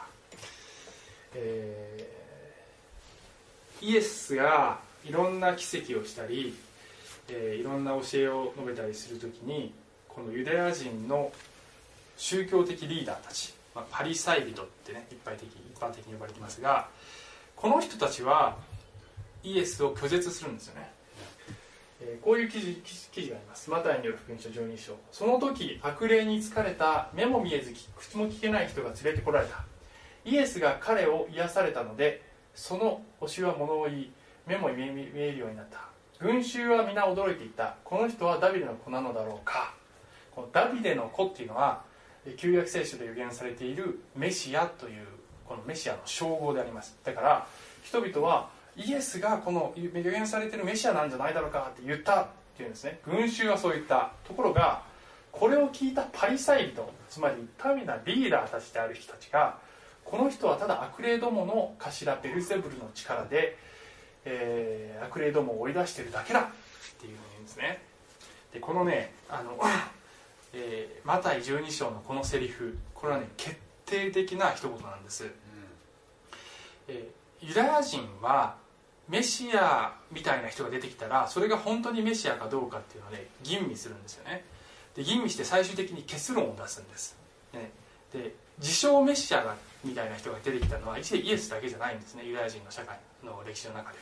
[1.35, 2.19] えー
[3.81, 6.53] イエスがいろんな奇跡をしたり、
[7.29, 9.73] えーいろんな教えを述べたりするときに
[10.09, 11.31] このユダヤ人の
[12.17, 16.89] 宗教的リーダーたち、まあ、パリサイ人ってね一般的一般的に呼ばれてますが
[17.55, 18.57] この人たちは
[19.43, 20.91] イエスを拒絶するんですよね。
[22.01, 22.75] えーこういう記事
[23.11, 23.69] 記事があります。
[23.69, 24.93] マタイによる福音書12章。
[25.11, 29.65] その時悪霊に疲れた目も見えず口も聞けない人が連れてこられた。
[30.25, 32.21] イエスが彼を癒されたので
[32.55, 34.11] その星は物を言い
[34.45, 35.89] 目も見え見えるようになった。
[36.19, 37.75] 群衆は皆驚いていた。
[37.83, 39.73] この人はダビデの子なのだろうか。
[40.35, 41.81] このダビデの子っていうのは
[42.37, 45.05] 旧約聖書で予言されているメシアという
[45.45, 46.97] このメシアの称号であります。
[47.03, 47.47] だから
[47.83, 53.01] 人々はイエスがこの予言されているメシアなんじゃないだろうかって言ったっていうんですね。
[53.05, 54.83] 群衆はそう言ったところが
[55.33, 57.35] これを聞いたパリサイ人つまり
[57.75, 59.57] 民なリーダーたちである人たちが
[60.05, 63.57] この人はただ悪霊どもの頭ベルゼブルの力で、
[64.23, 66.43] えー悪霊どもを追い出してるだけだっ
[66.99, 67.81] ていうふうに言うんですね。
[68.53, 69.59] でこのねあの、
[70.53, 75.29] えーマタイ12章のこのセリフこれはね決定的な一言なんです、
[76.87, 78.57] えーユダヤ人は
[79.09, 84.45] メシアみたいな人が出てきたらそれが本当にメシアかどうかっていうので吟味するんですよね。
[84.95, 87.15] で吟味して最終的に結論を出すんです、
[87.53, 87.71] ね、
[88.11, 92.25] で自称メシアがみたいな人が出てきたのは一イエスだけじゃないんですね。
[92.25, 93.97] ユダヤ人の社会の歴史の中で。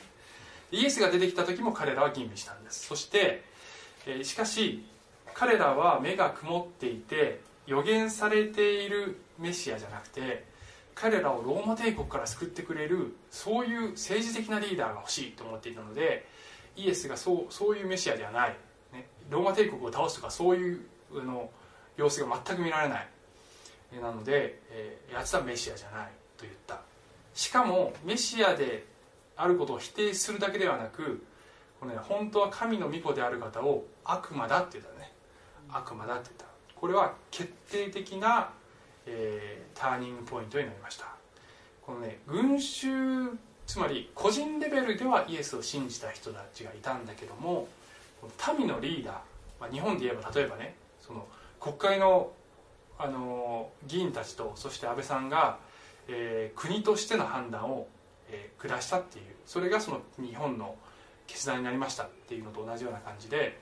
[0.71, 2.87] イエスが出てきた時も彼らは吟味したんです。
[2.87, 3.43] そして、
[4.05, 4.85] えしかし
[5.33, 10.45] 彼らは目が曇っていて予言されているメシアじゃなくて
[10.99, 16.25] 彼らをローマ帝国から救ってくれるそういう政治的なリーダーが欲しいと思っていたので
[16.75, 18.55] イエスがそうそういうメシアではない、
[18.91, 20.81] ね、ローマ帝国を倒すとかそういう
[21.11, 21.49] の
[21.97, 23.07] 様子が全く見られない。
[24.01, 26.07] なので、えーやつはメシアじゃない
[26.37, 26.81] と言った。
[27.33, 28.85] しかもメシアで
[29.35, 31.23] あることを否定するだけではなく
[31.79, 35.11] この、ね、本当は神の御子である方を悪魔だって言ったね。
[35.69, 36.45] 悪魔だって言った。
[36.75, 38.51] これは決定的な、
[39.07, 41.05] えーターニングポイントになりました。
[41.85, 42.87] このね群衆
[43.65, 47.67] つまり個人レベルではイエスを信じた人たちがいたんだけども
[48.57, 49.15] 民のリーダー、
[49.59, 51.27] まあ、日本で言えば例えばねその
[51.59, 52.31] 国会の
[52.99, 55.59] あの議員たちとそして安倍さんが、
[56.07, 57.87] えー国としての判断を、
[58.29, 60.75] えー下したっていうそれがその日本の
[61.27, 63.59] 決断になりましたっていうのと同じような感じで、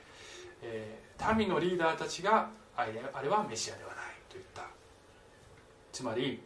[0.62, 3.98] えー民のリーダーたちがあれあれはメシアではない
[4.30, 4.75] と言った。
[5.96, 6.42] つまり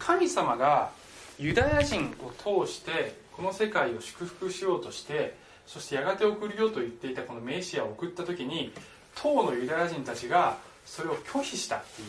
[0.00, 0.90] 神様が
[1.38, 8.72] ユダヤ人を通してこの世界を祝福しようとしてそしてやがて送るよと言っていたこのメシアを送った時に
[9.14, 12.08] 当のユダヤ人たちがそれを拒否したっていう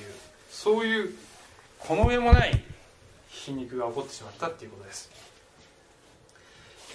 [0.49, 1.15] そういう
[1.77, 2.63] この上もない
[3.29, 5.11] 皮肉が起こってしまったっていうことです。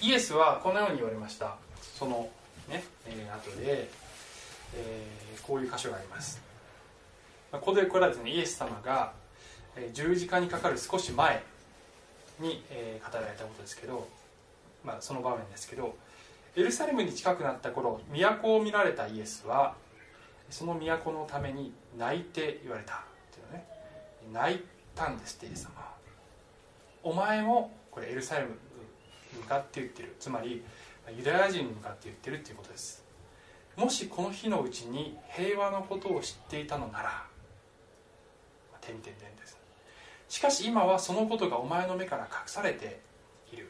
[0.01, 1.55] イエスはこのように言われました。
[1.97, 2.29] その
[2.69, 3.89] ね、えー後で、
[4.75, 6.41] えーこういう箇所があります。
[7.51, 9.13] ここでこれはですねイエス様が
[9.93, 11.43] 十字架にかかる少し前
[12.39, 14.07] に、え語られたことですけど、
[14.83, 15.95] まあ、その場面ですけど
[16.55, 19.75] エルサレムに近くなった頃都を見られたイエスは
[20.49, 22.97] その都のために泣いて言われたっ
[23.31, 23.65] ていうのね。
[24.31, 24.63] 泣い
[24.95, 25.71] たんですってイエス様
[27.03, 30.15] お前もこれエルサレムに向かって言ってる。
[30.19, 30.63] つまり
[31.15, 33.03] ユダヤ人に向かって言ってるっていうことです。
[33.75, 37.23] もしこの日のうちに平和のことを知っていたのなら
[38.81, 39.56] 点々点です
[40.29, 42.99] しかし今はそのことがお前の目から隠されて
[43.51, 43.69] いる。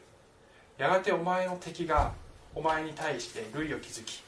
[0.76, 2.12] やがてお前の敵が
[2.54, 4.22] お前に対して類を築き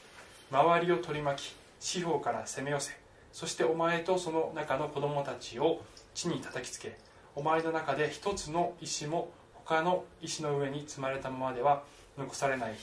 [0.51, 2.97] 周りを取り巻き四方から攻め寄せ
[3.33, 5.81] そしてお前とその中の子供たちを
[6.13, 6.97] 地に叩きつけ
[7.35, 11.83] お前の中で一つの石も他の石の上に積まれたままでは
[12.17, 12.75] 残されない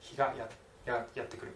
[0.00, 0.34] 日が
[0.86, 1.52] やってくる。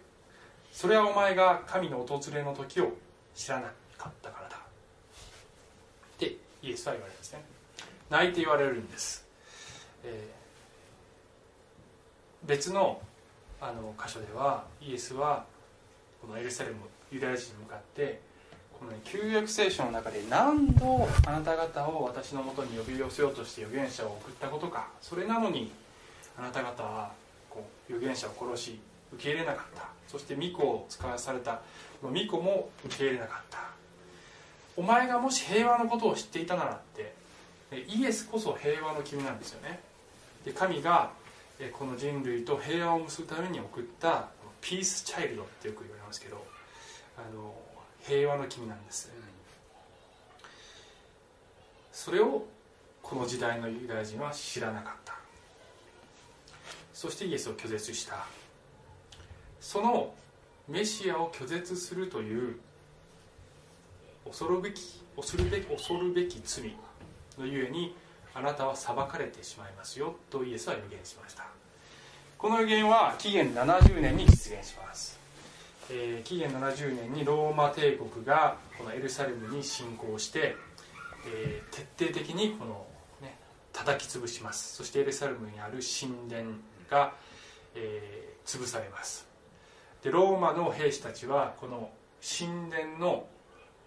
[0.71, 2.91] それはお前が神の訪れの時を
[3.33, 4.44] 知らなかったから
[6.65, 7.43] イエスは言われるんですね。
[8.09, 9.25] 泣いて言われるんです、
[10.03, 10.45] えー
[12.45, 13.01] 別の
[13.59, 15.45] あの箇所ではイエスは
[16.21, 16.75] このエルサレム
[17.11, 18.21] ユダヤ人に向かって
[18.77, 24.89] この、ね、旧約聖書の中で何度あなた方を私のもとに呼び寄せようとして預言者を送ったことか。
[25.01, 25.71] それなのに
[26.37, 27.11] あなた方は
[27.49, 28.79] こう預言者を殺し
[29.13, 29.87] 受け入れなかった。
[30.07, 31.61] そして巫女を使わされた。
[32.03, 33.59] 巫女も受け入れなかった。
[34.77, 37.13] お前がもし平和のことを知っていたならって
[37.87, 39.79] イエスこそ平和の君なんですよね。
[40.43, 41.11] で神が
[41.73, 44.29] この人類と平和を結ぶために送った
[44.61, 46.43] ピースチャイルドってよく言われますけど
[47.17, 47.55] あの
[48.01, 49.11] 平和の君なんです。
[51.91, 52.45] それを
[53.01, 55.15] この時代のユダヤ人は知らなかった。
[56.93, 58.25] そしてイエスを拒絶した。
[59.59, 60.13] その
[60.67, 62.59] メシアを拒絶するという
[64.25, 66.75] 恐るべき恐るべき恐るべき罪
[67.37, 67.95] のゆえに
[68.33, 71.45] あなたは裁かれてしまいますよとイエスは予言しました。
[72.37, 75.17] この予言は紀元70年に実現します。
[75.89, 80.55] えー紀元70年にローマ帝国がこのエルサレムに侵攻して、
[81.27, 82.85] えー徹底的にこの、
[83.21, 83.37] ね、
[83.71, 84.75] 叩き潰します。
[84.75, 86.55] そしてエルサレムにある神殿
[86.89, 87.13] が、
[87.75, 89.27] えー潰されます。
[90.03, 91.89] でローマの兵士たちはこの
[92.21, 93.27] 神殿の、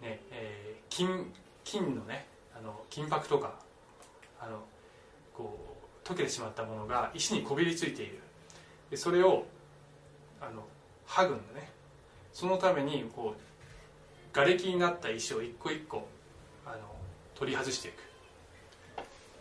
[0.01, 1.31] ねえー金
[1.63, 2.25] 金のね
[2.57, 3.53] あの金箔とか
[4.39, 4.59] あの
[5.33, 8.19] こう溶けてしまったものが石にこびりついている。
[8.89, 9.45] でそれを
[10.41, 10.63] あの
[11.07, 11.69] 剥ぐんだね。
[12.33, 16.07] そのためにこう瓦礫になった石を一個一個
[16.65, 16.77] あの
[17.35, 17.95] 取り外していく。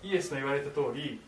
[0.02, 1.20] イエスの言われた通り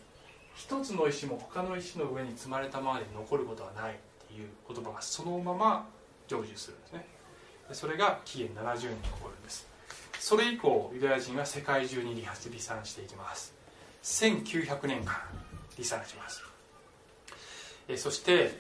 [0.55, 3.97] 一つの石も他の石の上に積まれたままで残ることはないっ
[4.29, 5.89] ていう言葉がそのまま
[6.29, 7.07] 成就するんですね。
[7.73, 9.67] それが紀元70年に起こるんです。
[10.19, 13.55] それ以降ユダヤ人は世界中に離発離散していきます。
[14.03, 15.15] 1900年間
[15.77, 16.43] 離散します。
[17.89, 18.53] えそして、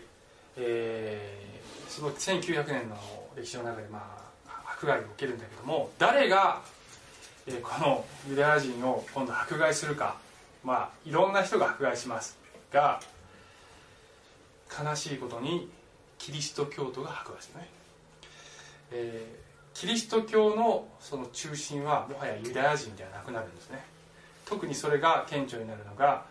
[0.57, 1.51] えー
[1.91, 2.97] その1900年の
[3.37, 6.63] 歴史の中で、まあ、迫害を受けるんだけども誰が、
[7.49, 10.17] えーこのユダヤ人を今度迫害するか
[10.63, 12.39] まあいろんな人が迫害します
[12.73, 13.01] が
[14.71, 15.69] 悲しいことに
[16.19, 17.69] キリスト教徒が迫害するね、
[18.93, 19.41] えー
[19.73, 23.85] キリスト教のその中心はもはやユダヤ人ではなくなるんですね。
[24.45, 26.25] 特にそれが顕著になるのが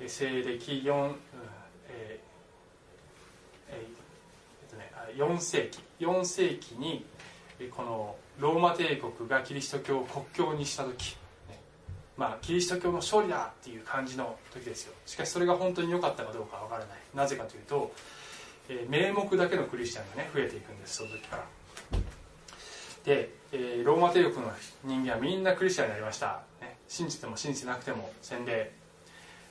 [0.00, 2.26] え西暦4、えー
[3.68, 3.86] えーえ
[4.66, 5.82] っとね4世紀。
[6.00, 7.04] 4世紀に
[7.70, 11.16] このローマ帝国がキリスト教を国教にした時、
[12.16, 14.94] まあキリスト教の勝利だっていう感じの時ですよ。
[15.04, 16.98] しかしそれが本当に良かったかどうかは分からない。
[17.14, 17.92] なぜかというと、
[18.70, 21.44] えー名目だけのクリスチャンがね増えていくんですその時から。
[23.06, 24.52] で、えーローマ帝国の
[24.84, 28.72] 人間はみんなクリスチャンになりました、ね、信じても信じてなくても洗礼。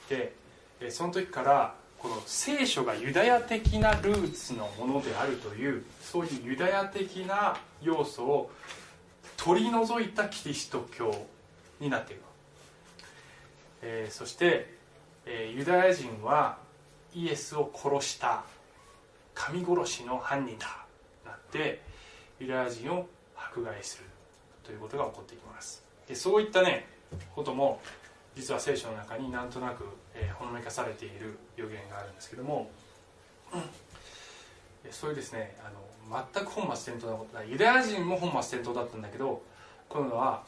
[0.09, 0.33] で、
[0.81, 8.51] えーその時からこの聖書がユダヤ的なルーツのものであるというそういうユダヤ的な要素を
[9.37, 11.25] 取り除いたキリスト教
[11.79, 12.21] になっている、
[13.81, 14.75] えーそして、
[15.25, 16.57] えーユダヤ人は
[17.13, 18.43] イエスを殺した。
[19.33, 20.85] 神殺しの犯人だ。
[21.25, 21.81] なって
[22.39, 23.07] ユダヤ人を
[23.51, 24.05] 迫害する
[24.63, 25.84] ということが起こってきます。
[26.08, 26.88] でそういったね
[27.36, 27.81] ことも
[28.36, 32.69] 実は聖書の中になんとなく、えーほのめかされている予言があるんですけども、
[33.53, 33.62] うん。
[34.91, 35.71] そういうですねあ
[36.12, 39.41] の全く本末転倒なことユダヤ人も本末転倒だったんだけど
[39.89, 40.43] 今度は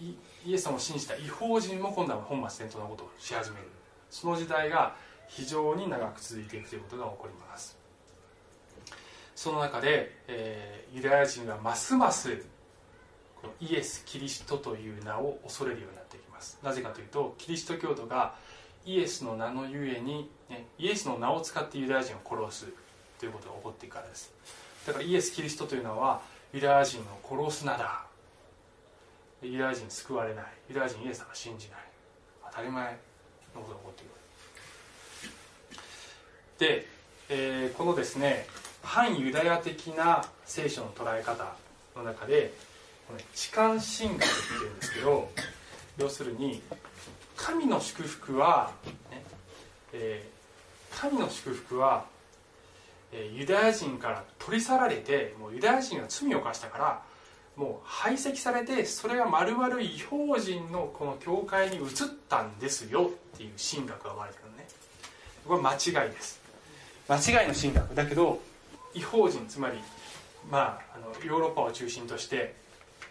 [0.00, 0.14] イ
[0.44, 3.66] イエス様を信じた違法人も今度は本末転倒なことをし始める。
[4.10, 4.96] その時代が
[5.28, 7.78] 非常に長く続いていくということが起こります。
[9.42, 12.36] その中で、えーユダヤ人はますます
[13.40, 16.58] このイエス・キリストという名を恐れるようになっていきます。
[16.62, 18.34] なぜかというとキリスト教徒が
[18.84, 22.66] イエスの名のゆえに、ね、イエスの名を使ってユダヤ人を殺す
[23.18, 24.30] ということが起こっていくからです。
[24.86, 26.20] だからイエス・キリストというのは
[26.52, 27.04] ユダヤ人を
[27.48, 28.02] 殺す名だ
[29.42, 31.78] ユダヤ人救われないユダヤ人イエス様を信じない
[32.50, 32.98] 当たり前
[33.54, 34.06] のことが起こってい
[35.78, 35.80] く
[36.58, 36.86] で、
[37.30, 38.44] えーこのですね
[38.82, 41.54] 反ユダヤ的な聖書の捉え方
[41.96, 42.52] の中で
[43.34, 45.30] 痴漢神学っていうんですけど
[45.98, 46.62] 要するに
[47.36, 48.70] 神の祝福は、
[49.10, 49.22] ね
[49.92, 50.40] えー
[50.92, 52.04] 神の祝福は、
[53.12, 57.02] えーユダヤ人から取り去られてもうユダヤ人が罪を犯したから
[57.56, 61.86] もう排斥されてそれがまるまる違法人のこの教会に移っ
[62.28, 64.66] たんですよっていう神学が生まれてるのね。
[65.46, 66.40] これ間違いです。
[67.08, 67.94] 間違いの神学。
[67.94, 68.40] だけど
[68.94, 69.78] 違法人つまり
[70.50, 72.54] まああのヨーロッパを中心として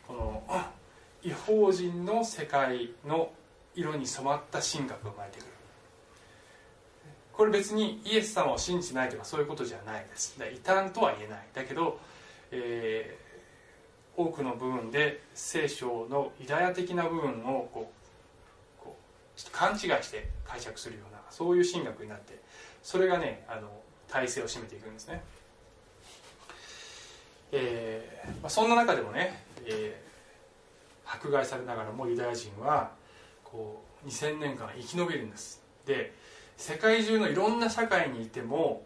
[0.08, 0.44] この
[1.24, 3.32] 違法人の世界の
[3.76, 5.48] 色に染まった神学が生まれてくる。
[7.34, 10.38] これ別にイエス様を信じないとかそういうことじゃないです。
[10.40, 11.48] 異端とは言えない。
[11.54, 12.00] だけど、
[12.52, 13.30] えー
[14.20, 17.90] 多くの部分で聖書のユダヤ的な部分をこ
[18.82, 22.38] うこうちょっと勘違いして解釈するようなそういう神学になって
[22.84, 23.70] それがねあの
[24.10, 25.24] 体制を占めていくんですね。
[27.52, 30.10] えーまあ、そんな中でもね、えー
[31.12, 32.92] 迫害されながらもユダヤ人は
[33.44, 35.62] こう2000年間生き延びるんです。
[35.86, 36.14] で
[36.56, 38.86] 世界中のいろんな社会にいても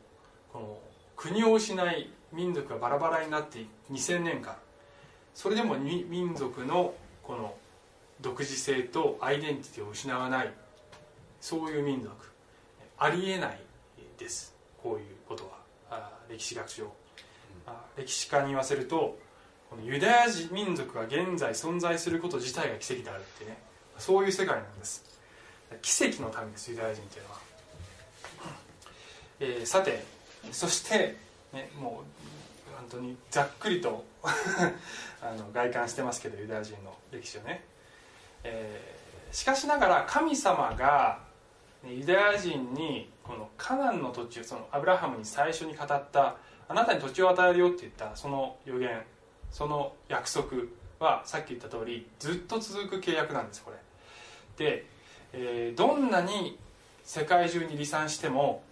[0.54, 0.78] この
[1.18, 4.56] 国を失い民族がバラバラになって2000年間。
[5.36, 6.94] それでも民族の
[7.24, 7.56] この
[8.22, 10.54] 独自性とアイデンティティを失わない。
[11.42, 12.16] そういう民族。
[12.98, 13.60] ありえない
[14.18, 14.56] です。
[14.82, 15.52] こういうこと
[15.90, 16.10] は。
[16.30, 17.03] 歴史学上。
[17.98, 19.18] 歴史家に言わせると
[19.70, 23.58] このユダヤ人民族が現在存在すること自体が奇跡であるってね。
[23.98, 25.04] そういう世界なんです。
[25.82, 27.38] 奇跡の民ですユダヤ人というのは、
[29.40, 30.04] えーさて
[30.52, 31.16] そして、
[31.54, 32.04] ね、も
[32.70, 37.64] う本当にざっくりと あの外観してますけどユダヤ人の歴史をね、
[38.44, 39.04] えー
[39.34, 41.20] しかしながら神様が
[41.84, 46.36] ユダヤ人にこのカナンの土地そのアブラハムに最初に語った
[46.68, 49.02] あなたに土地を与えるよって言ったその予言
[49.52, 50.48] その約束
[51.00, 53.78] はさっき言った通りずっと続く契約なんですこれ。
[54.66, 54.86] で、
[55.34, 56.58] えーどんなに
[57.04, 58.64] 世界中に離散しても、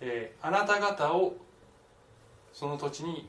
[0.00, 1.36] えーあなた方を
[2.52, 3.28] その土地に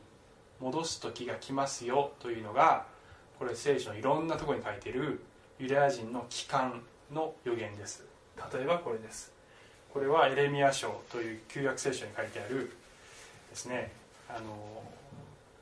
[0.60, 2.86] 戻す時が来ますよというのが
[3.40, 5.22] これ聖書のいろんなところに書いている
[5.60, 8.06] ユダヤ人の帰還の予言です。
[8.54, 9.34] 例えばこれです。
[9.94, 12.72] これはエレミア書という旧約聖書に書いてある
[13.54, 13.92] ですね。
[14.28, 14.84] あの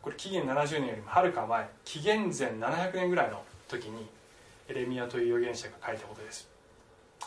[0.02, 4.08] これ紀元70年よりもはるか前紀元前700年ぐらいの時に
[4.68, 6.50] エレミアという預言者が書いたことです。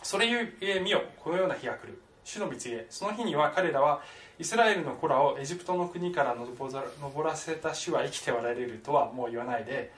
[0.02, 2.00] それゆえ見よこのような日が来る。
[2.24, 2.86] 主の蜜げ。
[2.88, 4.00] その日には彼らは
[4.38, 9.92] イスラエルの子らをエジプトの国から登らせた主は生きておられるとはもう言わないで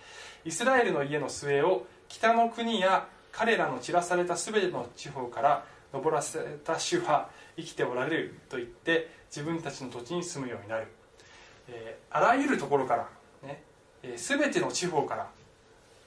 [0.44, 10.86] イスラエルの家の末を北の国や彼らの散らされた全ての地方から登らせた主は生きておられると言って自分たちの土地に住むようになる、
[11.68, 13.08] えーあらゆるところから、
[13.42, 13.62] ね
[14.02, 15.28] えー全ての地方から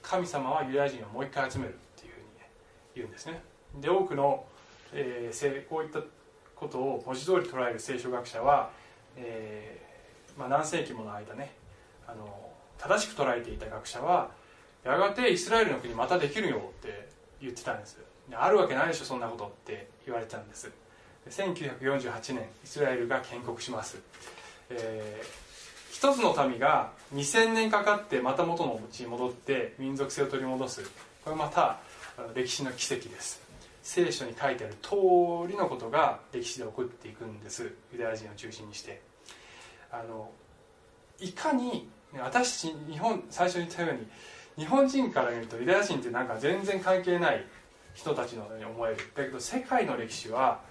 [0.02, 2.50] 神様はユダヤ人をもう一回集めるっていうふうに、ね、
[2.94, 3.42] 言うんですね。
[3.80, 4.44] で多くの、
[4.92, 6.00] えーこういった
[6.56, 8.70] ことを文字通り捉える聖書学者は、
[9.16, 11.52] えーまあ、何世紀もの間ね
[12.06, 14.30] あの正しく捉えていた学者は
[14.84, 17.08] やがてイスラエルの国またできるよって
[17.40, 17.98] 言ってたんです。
[18.32, 20.70] あるわけないでしょそんなことって言われたんです。
[21.28, 23.98] 1948年イスラエルが建国します、
[24.70, 25.50] えー
[26.00, 30.82] 一つの民が2000年かかってまた元の地に戻って民族性を取り戻す。
[31.22, 31.78] これまた
[32.34, 33.42] 歴史の奇跡です。
[33.82, 34.94] 聖書に書いてある通
[35.46, 37.70] りのことが歴史で起こっていくんです。
[37.92, 39.02] ユダヤ人を中心にして。
[39.92, 40.30] あの
[41.18, 41.86] いかに
[42.18, 44.06] 私たち日本最初に言ったように
[44.56, 47.44] 日本人から見るとユダヤ人ってなんか全然関係ない
[47.92, 48.96] 人たちのように思える。
[49.14, 50.62] だけど世界の歴史は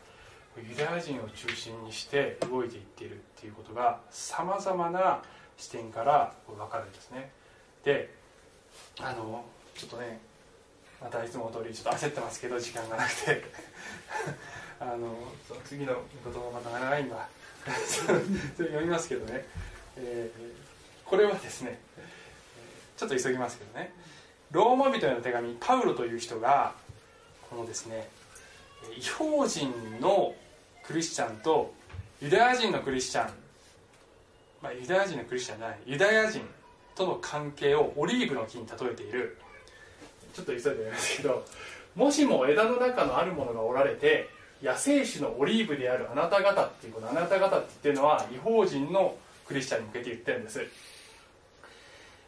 [0.58, 5.22] ユダヤ人を中心にして動いていっているっていうことがさまざまな
[5.58, 7.32] 視点から分かるんですね。
[7.84, 8.14] で
[9.00, 9.46] あの
[9.76, 10.20] ちょっとね
[11.02, 13.44] またいつも通りちょっと焦ってますけど時間がなくて。
[14.82, 15.14] あの
[15.46, 15.94] その次の
[16.24, 17.28] 言葉また長いんだ。
[17.68, 19.46] それ読みますけどね、
[19.98, 20.70] えー
[21.10, 21.80] これはですね
[22.96, 23.92] ちょっと急ぎますけどね。
[24.52, 26.76] ローマ人への手紙パウロという人が
[27.50, 28.10] このですね
[28.98, 30.34] 違法人の
[30.84, 31.74] クリスチャンと
[32.22, 33.34] ユダヤ人のクリスチャン、
[34.62, 35.80] まあ、ユダヤ人のクリスチャンじゃない。
[35.86, 36.42] ユダヤ人
[36.96, 39.38] との関係をオリーブの木に例えている。
[40.34, 41.46] ちょっと急いでやりますけど
[41.96, 44.30] もしも枝の中のあるものがおられて
[44.62, 49.16] 野生種のオリーブであるあなた方っていうこのあなた方って言ってるのは違法人の
[49.48, 50.62] クリスチャンに向けて言ってるんです、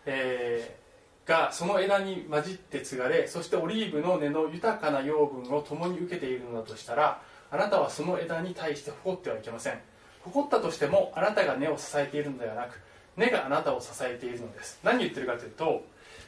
[0.05, 0.80] えー
[1.26, 9.80] がその枝に混じって継がれそしてオリーブの根の豊かな養分を共に受けているのだとしたらあなたはその枝に対して誇ってはいけません。
[10.24, 12.80] 誇ったとしてもあなたが根を支えているのではなく
[13.17, 14.80] 根があなたを支えているのです。
[14.84, 15.84] 何言ってるかというと、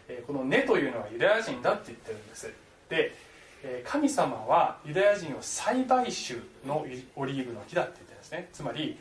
[0.09, 2.51] えこの根というのはユダヤ人だって言ってるんです。
[2.89, 3.15] で、
[3.63, 6.85] え神様はユダヤ人を栽培種の
[7.15, 8.49] オリーブの木だって言ってるんですね。
[8.51, 8.97] つまり、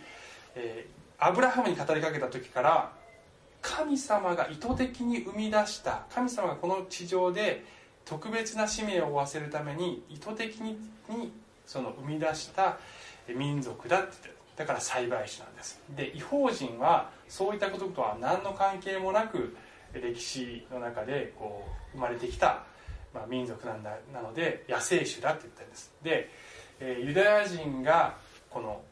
[0.54, 0.86] え
[1.18, 2.92] アブラハムに語りかけた時から
[3.62, 7.64] 神様が意図的に生み出した神様がこの地上で
[8.04, 10.72] 特別な使命を負わせるために意図的に
[11.08, 11.32] に
[11.64, 12.78] その生み出した
[13.28, 15.80] 民族だってってだから栽培種なんです。
[15.96, 19.56] で違法人はそういったこととは何の関係もなく
[19.94, 22.64] 歴史の中でこう生まれてきた、
[23.14, 25.92] まあ、民族なんだなので野生種だって言ったんです。
[26.02, 26.28] で、
[26.80, 28.16] えユダヤ人が
[28.50, 28.82] この、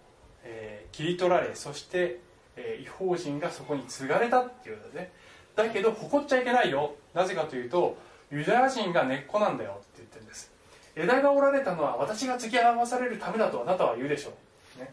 [0.45, 2.19] えー切り取られそして
[2.63, 5.13] えー違法人がそこに継がれたっていうことですね。
[5.57, 6.95] だけど誇っちゃいけないよ。
[7.15, 7.97] なぜかというと
[8.31, 10.51] ユダヤ人が根っこなんだよって言ってるんです。
[10.97, 14.33] 枝が折られたのは私が継ぎ合わされるためだとあなたは言うでしょ
[14.77, 14.93] う、ね。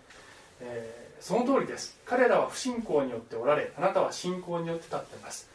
[0.62, 1.98] えーその通りです。
[2.06, 5.50] 彼らは不信仰によっておられあなたは信仰によって立ってます。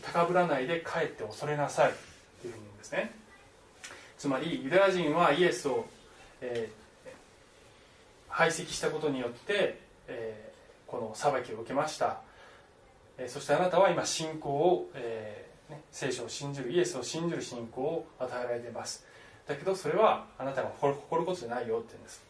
[0.00, 1.92] 高ぶらないで帰って恐れなさい。
[2.40, 3.14] というふうに言うんですね。
[4.16, 5.84] つまりユダヤ人はイエスを、
[6.40, 6.82] えー
[8.30, 10.51] 排斥したことによって、えー
[10.92, 12.20] この裁きを受けました、
[13.26, 19.06] そしてあなたは今信仰を、えーね、聖書を信じるイエスを信じる信仰を与えられています。
[19.46, 22.22] だけどそれはあなたが誇ることじゃないよって言うんです。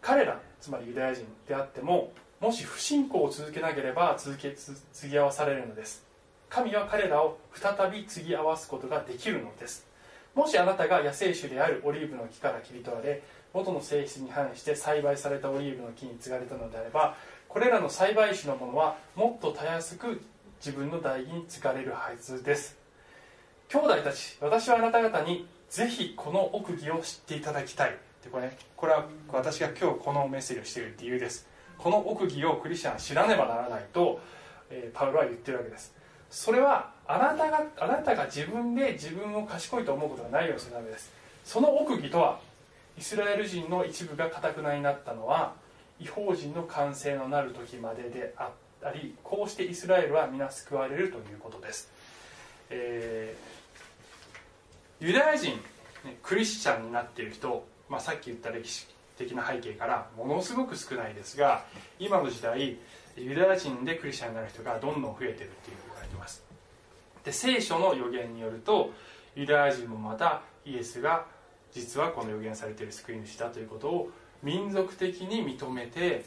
[0.00, 6.04] 彼らつまりユダヤ人であってももし不信仰を続けなければ続けつ継ぎ合わされるのです。
[6.48, 9.86] 神は彼らを再び継ぎ合わすことができるのです。
[10.34, 13.22] もしあなたが野生種であるオリーブの木から切り取られ
[13.52, 17.16] 元の性質に反して栽培されたオリーブの木に継がれたのであれば
[17.52, 20.22] これらの栽培種のものはもっとたやすく
[20.64, 22.78] 自分の代義に継がれるはずです。
[23.68, 27.90] 兄弟たち私はあなた方にぜひこの奥義を知っていただきたい。
[28.24, 31.46] でこれ,、これは私が今日このメッセージをしている理由です。
[31.76, 34.18] この奥義をクリスチャン知らねばならないと、
[34.70, 35.94] えーパウロは言ってるわけです。
[36.30, 41.12] それはあなたがあなたが自分で自分を賢いと思うことがないようにするためです。
[41.44, 42.40] その奥義とは
[42.96, 45.60] イスラエル人の一部がかたくなになったのは
[46.00, 51.90] 違法人の完成のなる時までであったりこうしてイスラエルは皆救われるということです、
[52.70, 53.62] えー
[55.02, 55.58] ユダヤ人、
[56.22, 58.86] クリスチャンになっている人、まあ、さっき言った歴史
[59.18, 61.64] 的な背景からものすごく少ないですが
[61.98, 62.78] 今の時代
[63.16, 66.44] ユダヤ人でクリスチャンになる人がどんどん増えてるっていう言われてます。
[67.24, 68.92] で聖書の予言によると
[69.34, 71.26] ユダヤ人もまたイエスが
[71.72, 74.10] 実はこの予言されている救い主だということを
[74.42, 76.24] 民族的に認めて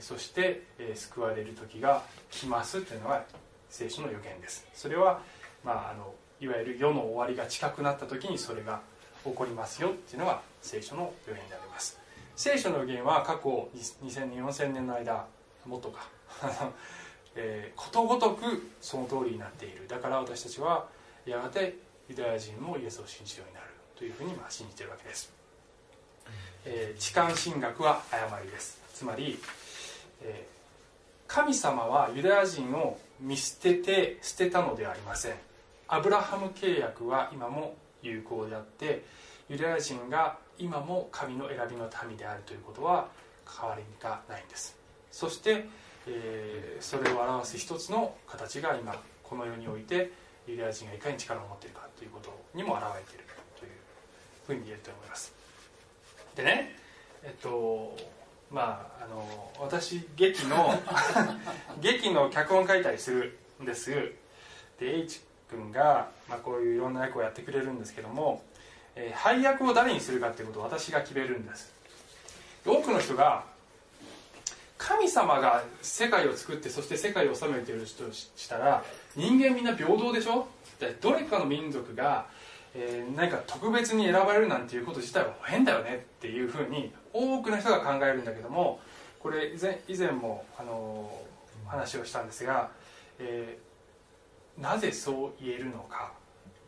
[0.00, 3.24] そして、え救われる時が来ますというのが
[3.68, 4.66] 聖書の予言です。
[4.72, 5.20] それは、
[5.64, 8.80] まあ、あのいわゆる世の終わりが近くなった時にそれが
[9.24, 11.98] 起こりますよっていうのが聖書の予言であります。
[12.36, 15.26] 聖書の予言は過去2000年4000年の間
[15.66, 16.08] もっとか。
[17.34, 19.86] えーことごとくその通りになっている。
[19.86, 20.88] だから私たちは
[21.24, 21.76] やがて
[22.08, 23.66] ユダヤ人もイエスを信じるようになる
[23.96, 25.32] というふうにまあ信じているわけです、
[26.70, 28.78] え、痴漢神学は誤りです。
[28.94, 29.38] つまり、
[30.22, 30.58] えー
[31.28, 35.34] 神様はユダヤ人を見捨てて捨てたのではありません。
[35.86, 39.04] アブラハム契約は今も有効であって
[39.50, 43.08] ユダヤ人が今も神の選びの民であるということは
[43.60, 44.74] 変わりがないんです。
[45.12, 45.66] そして、
[46.06, 50.10] えーそれを表す一つの形が今この世において
[50.46, 53.24] ユダヤ人がいかに力を持っているかということにも表れている
[53.58, 53.70] という
[54.46, 55.37] ふうに言えると思います。
[56.38, 56.76] でね
[57.24, 57.96] えっと
[58.50, 60.80] まああの私劇の
[61.82, 63.90] 劇の脚本書いたりするんです。
[64.78, 65.20] で H
[65.50, 68.42] 君が、まあ、こういういろんな役をやってくれるんですけども、
[68.94, 71.72] えー配役を誰にするかっていうことを私が決めるんです。
[72.64, 73.44] 多くの人が
[74.76, 78.84] 神様が世界を作ってそして世界を治めている人としたら
[79.16, 80.46] 人間みんな平等でしょ？
[80.78, 82.26] でどれかの民族が、
[82.80, 88.80] えー何か特別に選ばれるなんていうこと自体は変だよねっていうふうに多くの人が考えるんだけども
[89.18, 91.28] これ以前以前も、あのー
[91.68, 92.70] 話をしたんですが、
[93.18, 96.12] えーなぜそう言えるのか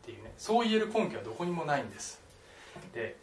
[0.03, 2.21] っていうねそう言える根拠はどこにもないんです。
[2.95, 3.17] で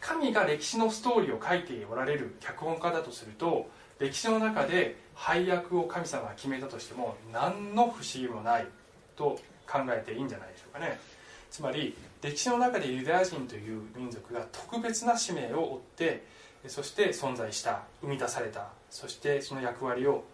[0.00, 3.68] 神が歴史のストーリーを書いておられる脚本家だとすると
[3.98, 8.66] 歴史の中で配役を神様が決めたとしても何の不思議もない
[9.16, 10.98] と考えていいんじゃないでしょうかね。
[11.50, 16.24] つまり歴史の中でユダヤ人という民族が特別な使命を負って
[16.66, 20.24] そして存在した生み出されたそしてその役割を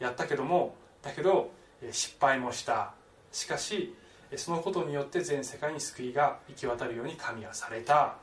[0.00, 1.52] やったけどもだけど
[1.92, 2.92] 失敗もした。
[3.32, 3.94] しかし
[4.36, 8.16] そのことによって全世界に救いが行き渡るように神はされた。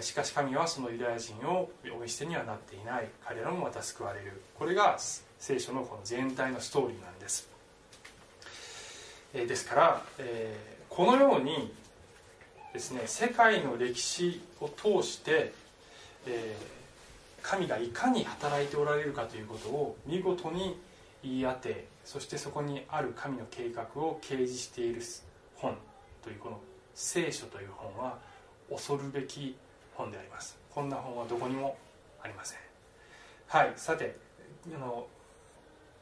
[0.00, 3.08] しかし神はそのユダヤ人をお見捨てにはなっていない。
[3.24, 4.40] 彼らもまた救われる。
[4.56, 4.98] これが
[5.38, 7.48] 聖書のこの全体のストーリーなんです。
[9.32, 10.54] ですから、え
[10.88, 11.72] このように
[12.72, 15.52] ですね世界の歴史を通して、
[16.26, 16.82] えー
[17.42, 20.78] 神がいかに働いておられるかということを見事に
[21.22, 25.02] 言い当てそしてそこにある神の計画を掲示している
[25.56, 25.76] 本
[26.22, 26.60] というこの
[26.94, 28.18] 聖書という本は
[28.70, 29.56] 恐るべき
[29.94, 30.56] 本であります。
[30.70, 31.76] こんな本はどこにも
[32.22, 32.58] ありません。
[33.48, 34.16] はいさて
[34.74, 35.06] あの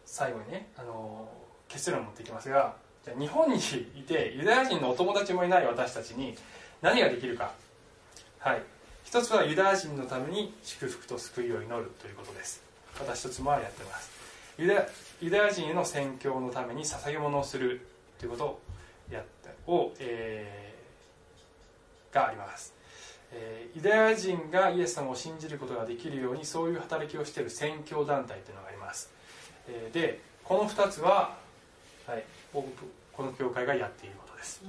[0.04, 1.28] 最後にねあの
[1.68, 6.36] 結論を持っていきますがじゃあ日本にいてユダヤ人のお友達もいない私たちに
[6.82, 7.52] 何ができるか。
[8.38, 8.62] はい。
[9.04, 12.62] 一つはユダヤ人のために祝福と救いを祈るということです。
[12.98, 14.10] 私一つもやってます。
[14.58, 14.86] ユダ
[15.20, 17.86] ユダヤ人への宣教のために捧げ物をする
[18.18, 18.60] ということを
[19.10, 20.80] やってを、えー
[22.12, 22.74] があります、
[23.30, 29.10] えーユダヤ人がイエス様を信じることができるようにそういう働きをしている宣教団体というのがあります、
[29.68, 31.36] えーでこの2つは、
[32.06, 32.66] はい、僕
[33.12, 34.62] この教会がやっていることです。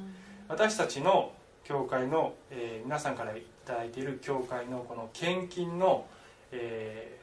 [0.48, 1.32] 私たちの
[1.64, 6.06] 教会の、えー皆さんからいただいている教会のこの献金の、
[6.52, 7.22] えー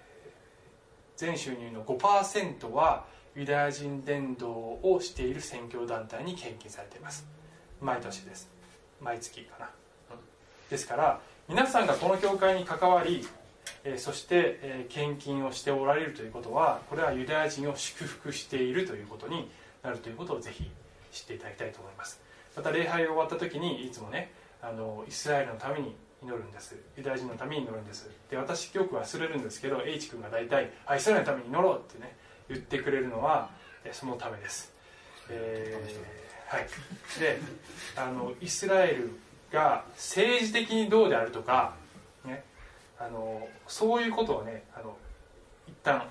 [1.17, 7.27] 全収入の5%はユダヤ人伝道をしている宣教団体に献金されています。
[7.81, 8.49] 毎年です。
[9.01, 9.71] 毎月かな、
[10.13, 10.19] うん。
[10.71, 13.27] ですから皆さんがこの教会に関わり、
[13.83, 19.51] えーそして、えー献金をしておられるということはこれはユダヤ人を祝福しているということに
[19.83, 20.71] なるということをぜひ
[21.11, 22.28] 知っていただきたいと思います。
[22.59, 26.75] また礼拝が終わった時にいつもねあのイスラエルのために祈るんです。
[26.97, 28.11] ユダヤ人のために祈るんです。
[28.29, 32.17] で私よく忘れるんですけど H 君が大体あイスラエルのために祈ろうってね
[32.49, 33.49] 言ってくれるのは
[33.93, 34.73] そのためです、
[35.31, 36.67] えーはい。
[37.21, 37.39] で
[37.95, 39.17] あのイスラエル
[39.53, 41.77] が政治的にどうであるとか、
[42.25, 42.43] ね、
[42.99, 44.97] あのそういうことをねあの
[45.69, 46.03] 一旦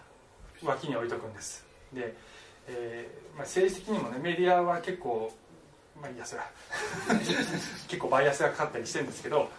[0.63, 1.65] 脇に置いとくんです。
[1.91, 2.15] で、
[2.69, 5.33] えーまあ、政治的にもねメディアは結構
[6.01, 6.47] まあいいやそれは。
[7.87, 9.49] 結構バイアスがかかったりしてるんですけど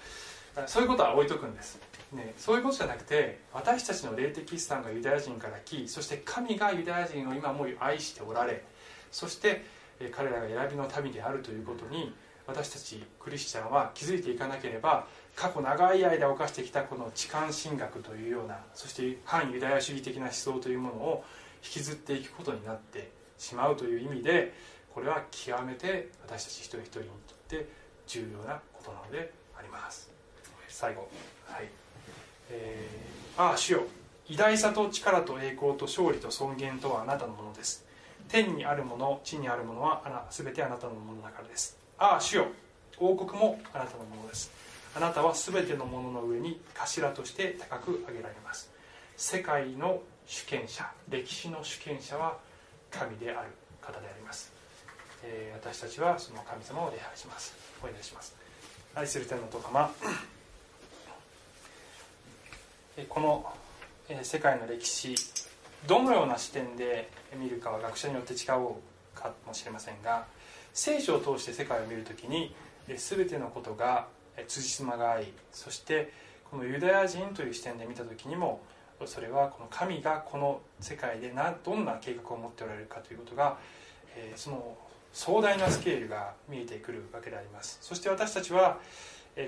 [0.66, 1.78] そういうことは置いとくんです、
[2.12, 8.64] ね、そういうことじゃなくて私たちの霊的資産がユダヤ人から来そして神がユダヤ人を今も愛しておられ
[9.12, 9.64] そして
[10.12, 12.14] 彼らが選びの民であるということに
[12.46, 21.24] 私たちクリスチャンは気づいていかなければ過去長い間犯してきたこの痴漢神学というようなそして反ユダヤ主義的な思想というものを
[21.62, 24.54] 引きずっていくことになってしまうという意味で
[24.94, 27.68] これは極めて私たち一人一人にとって
[28.06, 30.10] 重要なことなのであります。
[30.68, 31.08] 最後。
[31.46, 31.68] はい。
[32.50, 33.82] えーああ主よ。
[34.28, 37.86] 偉大さと力と栄光と勝利と尊厳とはあなたのものです。
[38.28, 41.78] 天にあるもの地にあるものはあな全てあなたのものだからです。
[41.98, 42.46] ああ主よ。
[42.98, 44.50] 王国もあなたのものです。
[44.96, 48.72] あなたは全てのものの上に頭として高く上げられます。
[49.16, 52.38] 世界の主権者歴史の主権者は
[52.90, 54.52] 神である方であります、
[55.30, 57.54] えー私たちはその神様を礼拝します。
[57.82, 58.34] お願いします。
[58.94, 59.92] 愛する天のお父様
[62.96, 63.52] えこの、
[64.08, 65.14] え世界の歴史
[65.86, 68.38] どのような視点で見るかは学者によって違う
[69.14, 70.24] かもしれませんが
[70.72, 72.54] 聖書を通して世界を見るときに
[72.88, 76.12] え全てのことがえ辻褄が合いそして
[76.50, 78.62] このユダヤ人という視点で見た時にも
[79.04, 83.58] それはこの神がこの世界でなどんな計画を持っておられるかということが、
[84.16, 84.76] えーその
[85.12, 87.78] 壮大なスケールが見えてくるわけであります。
[87.80, 88.78] そして私たちは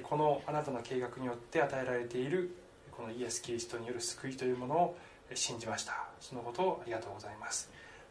[0.04, 2.54] このあなたの計画によって与えられている
[2.92, 4.96] このイエス・キリストによる救いというものを
[5.34, 6.08] 信じました。
[6.20, 7.70] そのことをありがとうございます。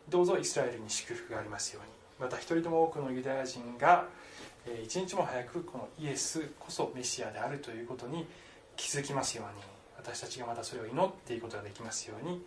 [0.09, 1.89] どうぞイスラエルに祝福がありますように。
[2.19, 4.07] また一人でも多くのユダヤ人が
[4.83, 8.27] 一日も早くこのイエスこそメシアであるということに
[8.75, 9.63] 気づきますように。
[9.97, 12.41] 私たちがまたそれを祈っていくことができますように、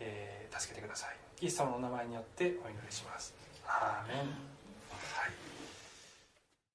[0.00, 1.16] えー助けてください。
[1.42, 3.43] イエス様のお名前によってお祈りします。
[3.66, 4.53] アーメン